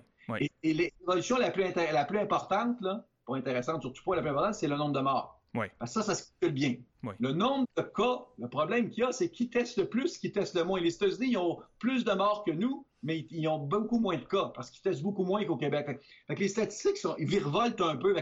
Et, 0.62 0.72
l'évolution 0.72 1.36
la 1.38 1.50
plus, 1.50 1.64
la 1.74 2.04
plus 2.04 2.18
importante, 2.18 2.76
là, 2.80 3.04
pas 3.26 3.36
intéressante, 3.36 3.82
surtout 3.82 4.04
pas 4.04 4.16
la 4.16 4.22
plus 4.22 4.30
importante, 4.30 4.54
c'est 4.54 4.68
le 4.68 4.76
nombre 4.76 4.92
de 4.92 5.00
morts. 5.00 5.40
Parce 5.52 5.94
que 5.94 6.02
ça, 6.02 6.02
ça 6.02 6.14
se 6.14 6.30
calcule 6.40 6.54
bien. 6.54 6.76
Le 7.18 7.32
nombre 7.32 7.66
de 7.76 7.82
cas, 7.82 8.24
le 8.38 8.48
problème 8.48 8.88
qu'il 8.88 9.02
y 9.02 9.06
a, 9.06 9.12
c'est 9.12 9.30
qui 9.30 9.50
teste 9.50 9.78
le 9.78 9.88
plus, 9.88 10.18
qui 10.18 10.30
teste 10.30 10.54
le 10.54 10.64
moins. 10.64 10.80
Les 10.80 10.94
États-Unis, 10.94 11.30
ils 11.30 11.38
ont 11.38 11.58
plus 11.78 12.04
de 12.04 12.12
morts 12.12 12.44
que 12.44 12.52
nous, 12.52 12.86
mais 13.02 13.26
ils 13.30 13.48
ont 13.48 13.58
beaucoup 13.58 13.98
moins 13.98 14.16
de 14.16 14.24
cas 14.24 14.52
parce 14.54 14.70
qu'ils 14.70 14.82
testent 14.82 15.02
beaucoup 15.02 15.24
moins 15.24 15.44
qu'au 15.44 15.56
Québec. 15.56 16.00
Fait 16.26 16.34
que 16.34 16.40
les 16.40 16.48
statistiques, 16.48 16.96
sont, 16.96 17.14
ils 17.18 17.26
virevoltent 17.26 17.80
un 17.80 17.96
peu. 17.96 18.14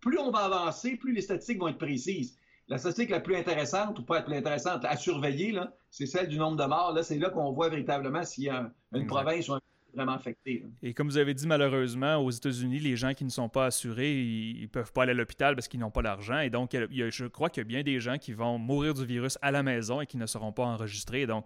plus 0.00 0.18
on 0.18 0.30
va 0.30 0.40
avancer, 0.40 0.96
plus 0.96 1.12
les 1.12 1.22
statistiques 1.22 1.58
vont 1.58 1.68
être 1.68 1.78
précises. 1.78 2.38
La 2.68 2.78
statistique 2.78 3.10
la 3.10 3.20
plus 3.20 3.36
intéressante, 3.36 3.98
ou 3.98 4.02
pas 4.04 4.16
la 4.16 4.22
plus 4.22 4.34
intéressante, 4.34 4.84
à 4.84 4.96
surveiller, 4.96 5.58
c'est 5.90 6.06
celle 6.06 6.28
du 6.28 6.38
nombre 6.38 6.56
de 6.56 6.64
morts. 6.64 6.92
Là, 6.92 7.02
c'est 7.02 7.18
là 7.18 7.30
qu'on 7.30 7.52
voit 7.52 7.68
véritablement 7.68 8.22
s'il 8.24 8.44
y 8.44 8.48
a 8.48 8.70
une 8.94 9.06
province 9.06 9.48
ou 9.48 9.54
un 9.54 9.60
vraiment 9.94 10.12
affecté. 10.12 10.64
Et 10.82 10.94
comme 10.94 11.08
vous 11.08 11.18
avez 11.18 11.34
dit, 11.34 11.46
malheureusement, 11.46 12.16
aux 12.16 12.30
États-Unis, 12.30 12.78
les 12.78 12.96
gens 12.96 13.14
qui 13.14 13.24
ne 13.24 13.30
sont 13.30 13.48
pas 13.48 13.66
assurés, 13.66 14.20
ils 14.20 14.62
ne 14.62 14.66
peuvent 14.66 14.92
pas 14.92 15.02
aller 15.02 15.12
à 15.12 15.14
l'hôpital 15.14 15.54
parce 15.54 15.68
qu'ils 15.68 15.80
n'ont 15.80 15.90
pas 15.90 16.02
d'argent. 16.02 16.38
Et 16.40 16.50
donc, 16.50 16.70
je 16.72 17.26
crois 17.26 17.50
qu'il 17.50 17.60
y 17.60 17.64
a 17.64 17.68
bien 17.68 17.82
des 17.82 18.00
gens 18.00 18.18
qui 18.18 18.32
vont 18.32 18.58
mourir 18.58 18.94
du 18.94 19.04
virus 19.04 19.38
à 19.42 19.50
la 19.50 19.62
maison 19.62 20.00
et 20.00 20.06
qui 20.06 20.16
ne 20.16 20.26
seront 20.26 20.52
pas 20.52 20.64
enregistrés. 20.64 21.26
Donc, 21.26 21.44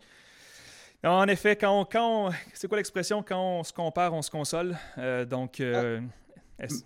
en 1.13 1.29
effet, 1.29 1.57
quand 1.57 1.85
quand 1.85 2.31
c'est 2.53 2.69
quoi 2.69 2.79
l'expression? 2.79 3.23
Quand 3.23 3.59
on 3.59 3.65
se 3.65 3.73
compare, 3.73 4.13
on 4.15 4.23
se 4.23 4.31
console. 4.31 4.77
Euh, 4.99 5.25
donc, 5.25 5.61
euh, 5.61 6.01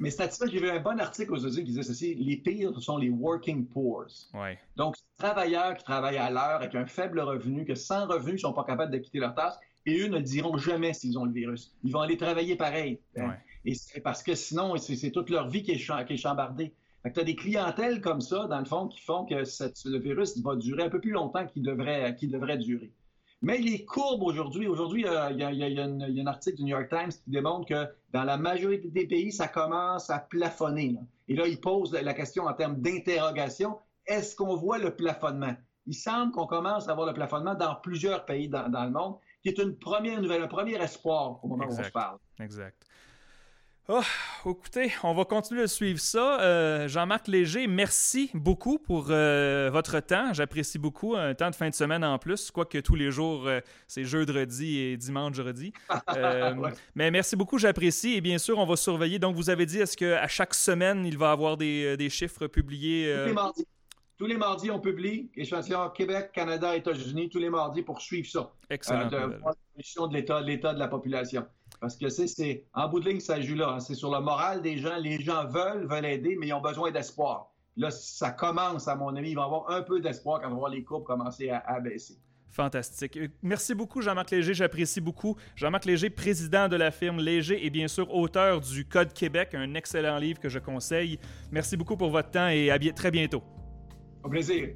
mais 0.00 0.10
statistiquement, 0.10 0.52
j'ai 0.52 0.60
vu 0.60 0.70
un 0.70 0.80
bon 0.80 0.98
article 0.98 1.32
aux 1.32 1.38
qui 1.38 1.62
disait 1.62 1.82
ceci 1.82 2.14
les 2.14 2.36
pires 2.36 2.76
sont 2.80 2.98
les 2.98 3.08
working 3.08 3.66
poors. 3.66 4.06
Ouais. 4.34 4.58
Donc, 4.76 4.96
travailleurs 5.16 5.76
qui 5.76 5.84
travaillent 5.84 6.18
à 6.18 6.30
l'heure 6.30 6.56
avec 6.56 6.74
un 6.74 6.86
faible 6.86 7.20
revenu, 7.20 7.64
que 7.64 7.74
sans 7.74 8.06
revenu, 8.06 8.32
ils 8.32 8.34
ne 8.34 8.38
sont 8.38 8.52
pas 8.52 8.64
capables 8.64 8.92
de 8.92 8.98
quitter 8.98 9.20
leur 9.20 9.34
tâche 9.34 9.54
et 9.86 10.00
eux 10.00 10.08
ne 10.08 10.18
diront 10.18 10.56
jamais 10.58 10.92
s'ils 10.92 11.18
ont 11.18 11.24
le 11.24 11.32
virus. 11.32 11.72
Ils 11.84 11.92
vont 11.92 12.00
aller 12.00 12.16
travailler 12.16 12.56
pareil. 12.56 13.00
Hein. 13.16 13.34
Et 13.64 13.74
c'est 13.74 14.00
parce 14.00 14.22
que 14.22 14.34
sinon, 14.34 14.76
c'est 14.76 15.10
toute 15.10 15.30
leur 15.30 15.48
vie 15.48 15.62
qui 15.62 15.72
est, 15.72 16.06
qui 16.06 16.12
est 16.12 16.16
chambardée. 16.16 16.74
tu 17.04 17.20
as 17.20 17.24
des 17.24 17.36
clientèles 17.36 18.00
comme 18.00 18.20
ça, 18.20 18.46
dans 18.46 18.58
le 18.58 18.64
fond, 18.64 18.88
qui 18.88 19.00
font 19.00 19.24
que 19.24 19.34
le 19.34 19.98
virus 19.98 20.36
va 20.38 20.56
durer 20.56 20.82
un 20.82 20.90
peu 20.90 21.00
plus 21.00 21.12
longtemps 21.12 21.46
qu'il 21.46 21.62
devrait, 21.62 22.16
devrait 22.22 22.58
durer. 22.58 22.92
Mais 23.42 23.58
les 23.58 23.84
courbes 23.84 24.22
aujourd'hui, 24.22 24.66
aujourd'hui, 24.66 25.06
il 25.06 25.38
y, 25.38 25.44
a 25.44 25.84
un 25.84 26.26
article 26.26 26.58
du 26.58 26.64
New 26.64 26.76
York 26.76 26.88
Times 26.90 27.10
qui 27.10 27.30
démontre 27.30 27.66
que 27.66 27.88
dans 28.12 28.24
la 28.24 28.36
majorité 28.36 28.88
des 28.88 29.06
pays, 29.06 29.32
ça 29.32 29.48
commence 29.48 30.10
à 30.10 30.18
plafonner. 30.18 30.98
Et 31.28 31.34
là, 31.34 31.46
il 31.46 31.58
pose 31.58 31.92
la 31.92 32.12
question 32.12 32.44
en 32.44 32.52
termes 32.52 32.76
d'interrogation. 32.76 33.78
Est-ce 34.06 34.36
qu'on 34.36 34.56
voit 34.56 34.78
le 34.78 34.94
plafonnement? 34.94 35.54
Il 35.86 35.94
semble 35.94 36.32
qu'on 36.32 36.46
commence 36.46 36.88
à 36.88 36.94
voir 36.94 37.06
le 37.06 37.14
plafonnement 37.14 37.54
dans 37.54 37.76
plusieurs 37.76 38.26
pays 38.26 38.48
dans 38.48 38.84
le 38.84 38.90
monde 38.90 39.16
qui 39.42 39.48
est 39.48 39.58
une 39.58 39.76
première 39.76 40.20
nouvelle, 40.20 40.42
un 40.42 40.48
premier 40.48 40.74
espoir 40.74 41.42
au 41.42 41.48
moment 41.48 41.64
où 41.64 41.72
on 41.72 41.82
se 41.82 41.90
parle. 41.90 42.18
Exact. 42.40 42.86
Oh, 43.92 44.02
écoutez, 44.46 44.92
on 45.02 45.14
va 45.14 45.24
continuer 45.24 45.62
de 45.62 45.66
suivre 45.66 45.98
ça. 45.98 46.40
Euh, 46.42 46.86
Jean-Marc 46.86 47.26
Léger, 47.26 47.66
merci 47.66 48.30
beaucoup 48.34 48.78
pour 48.78 49.08
euh, 49.10 49.68
votre 49.72 49.98
temps. 49.98 50.32
J'apprécie 50.32 50.78
beaucoup 50.78 51.16
un 51.16 51.34
temps 51.34 51.50
de 51.50 51.56
fin 51.56 51.68
de 51.68 51.74
semaine 51.74 52.04
en 52.04 52.16
plus, 52.16 52.52
quoique 52.52 52.78
tous 52.78 52.94
les 52.94 53.10
jours, 53.10 53.48
euh, 53.48 53.58
c'est 53.88 54.04
jeudi 54.04 54.78
et 54.78 54.96
dimanche, 54.96 55.34
jeudi. 55.34 55.72
Mais 56.94 57.10
merci 57.10 57.34
beaucoup, 57.34 57.58
j'apprécie. 57.58 58.14
Et 58.14 58.20
bien 58.20 58.38
sûr, 58.38 58.58
on 58.58 58.64
va 58.64 58.76
surveiller. 58.76 59.18
Donc, 59.18 59.34
vous 59.34 59.50
avez 59.50 59.66
dit, 59.66 59.80
est-ce 59.80 59.96
qu'à 59.96 60.28
chaque 60.28 60.54
semaine, 60.54 61.04
il 61.04 61.18
va 61.18 61.30
y 61.30 61.32
avoir 61.32 61.56
des, 61.56 61.96
des 61.96 62.10
chiffres 62.10 62.46
publiés? 62.46 63.12
Tous 63.12 63.26
les 63.26 63.32
mardis. 63.32 63.66
Tous 64.20 64.26
les 64.26 64.36
mardis, 64.36 64.70
on 64.70 64.78
publie 64.78 65.30
échantillon 65.34 65.88
Québec, 65.88 66.32
Canada, 66.34 66.76
États-Unis, 66.76 67.30
tous 67.30 67.38
les 67.38 67.48
mardis 67.48 67.80
pour 67.80 68.02
suivre 68.02 68.28
ça. 68.28 68.52
Excellent. 68.68 69.10
Euh, 69.14 69.28
de 69.28 69.32
l'évolution 69.32 70.08
de 70.08 70.12
l'état, 70.12 70.42
l'état 70.42 70.74
de 70.74 70.78
la 70.78 70.88
population. 70.88 71.46
Parce 71.80 71.96
que 71.96 72.10
c'est, 72.10 72.26
c'est 72.26 72.66
en 72.74 72.86
bout 72.90 73.00
de 73.00 73.08
ligne, 73.08 73.20
ça 73.20 73.40
joue 73.40 73.54
là. 73.54 73.70
Hein. 73.70 73.80
C'est 73.80 73.94
sur 73.94 74.14
le 74.14 74.20
moral 74.20 74.60
des 74.60 74.76
gens. 74.76 74.98
Les 74.98 75.18
gens 75.22 75.46
veulent, 75.46 75.86
veulent 75.86 76.04
aider, 76.04 76.36
mais 76.38 76.48
ils 76.48 76.52
ont 76.52 76.60
besoin 76.60 76.90
d'espoir. 76.90 77.50
Là, 77.78 77.90
ça 77.90 78.30
commence, 78.30 78.88
à 78.88 78.94
mon 78.94 79.16
avis. 79.16 79.30
Ils 79.30 79.36
vont 79.36 79.44
avoir 79.44 79.70
un 79.70 79.80
peu 79.80 80.00
d'espoir 80.00 80.42
quand 80.42 80.48
on 80.48 80.50
va 80.50 80.56
voir 80.56 80.70
les 80.70 80.84
courbes 80.84 81.04
commencer 81.04 81.48
à, 81.48 81.80
baisser. 81.80 82.18
Fantastique. 82.50 83.16
Euh, 83.16 83.28
merci 83.40 83.74
beaucoup, 83.74 84.02
Jean-Marc 84.02 84.32
Léger. 84.32 84.52
J'apprécie 84.52 85.00
beaucoup. 85.00 85.34
Jean-Marc 85.56 85.86
Léger, 85.86 86.10
président 86.10 86.68
de 86.68 86.76
la 86.76 86.90
firme 86.90 87.20
Léger 87.20 87.64
et 87.64 87.70
bien 87.70 87.88
sûr 87.88 88.14
auteur 88.14 88.60
du 88.60 88.84
Code 88.84 89.14
Québec, 89.14 89.54
un 89.54 89.72
excellent 89.72 90.18
livre 90.18 90.40
que 90.40 90.50
je 90.50 90.58
conseille. 90.58 91.18
Merci 91.50 91.78
beaucoup 91.78 91.96
pour 91.96 92.10
votre 92.10 92.30
temps 92.30 92.48
et 92.48 92.70
à 92.70 92.78
très 92.92 93.10
bientôt. 93.10 93.42
Au 94.22 94.28
plaisir. 94.28 94.68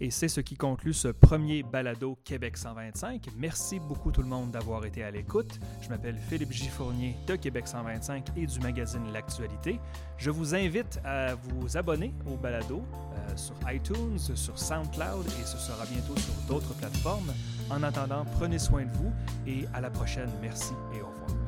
Et 0.00 0.10
c'est 0.10 0.28
ce 0.28 0.40
qui 0.40 0.56
conclut 0.56 0.92
ce 0.92 1.08
premier 1.08 1.62
balado 1.62 2.18
Québec 2.24 2.56
125. 2.56 3.28
Merci 3.38 3.78
beaucoup 3.78 4.10
tout 4.10 4.22
le 4.22 4.28
monde 4.28 4.50
d'avoir 4.50 4.84
été 4.84 5.04
à 5.04 5.10
l'écoute. 5.10 5.60
Je 5.80 5.88
m'appelle 5.88 6.16
Philippe 6.16 6.50
Giffournier 6.50 7.14
de 7.28 7.36
Québec 7.36 7.68
125 7.68 8.26
et 8.36 8.46
du 8.46 8.58
magazine 8.58 9.12
L'Actualité. 9.12 9.78
Je 10.18 10.30
vous 10.30 10.54
invite 10.54 11.00
à 11.04 11.36
vous 11.36 11.76
abonner 11.76 12.12
au 12.26 12.36
balado 12.36 12.82
euh, 12.82 13.36
sur 13.36 13.54
iTunes, 13.70 14.18
sur 14.18 14.58
SoundCloud 14.58 15.26
et 15.26 15.44
ce 15.44 15.58
sera 15.58 15.86
bientôt 15.86 16.16
sur 16.16 16.34
d'autres 16.48 16.74
plateformes. 16.74 17.32
En 17.70 17.82
attendant, 17.84 18.24
prenez 18.36 18.58
soin 18.58 18.84
de 18.84 18.92
vous 18.96 19.12
et 19.46 19.64
à 19.74 19.80
la 19.80 19.90
prochaine. 19.90 20.30
Merci 20.42 20.72
et 20.92 21.00
au 21.00 21.06
revoir. 21.06 21.43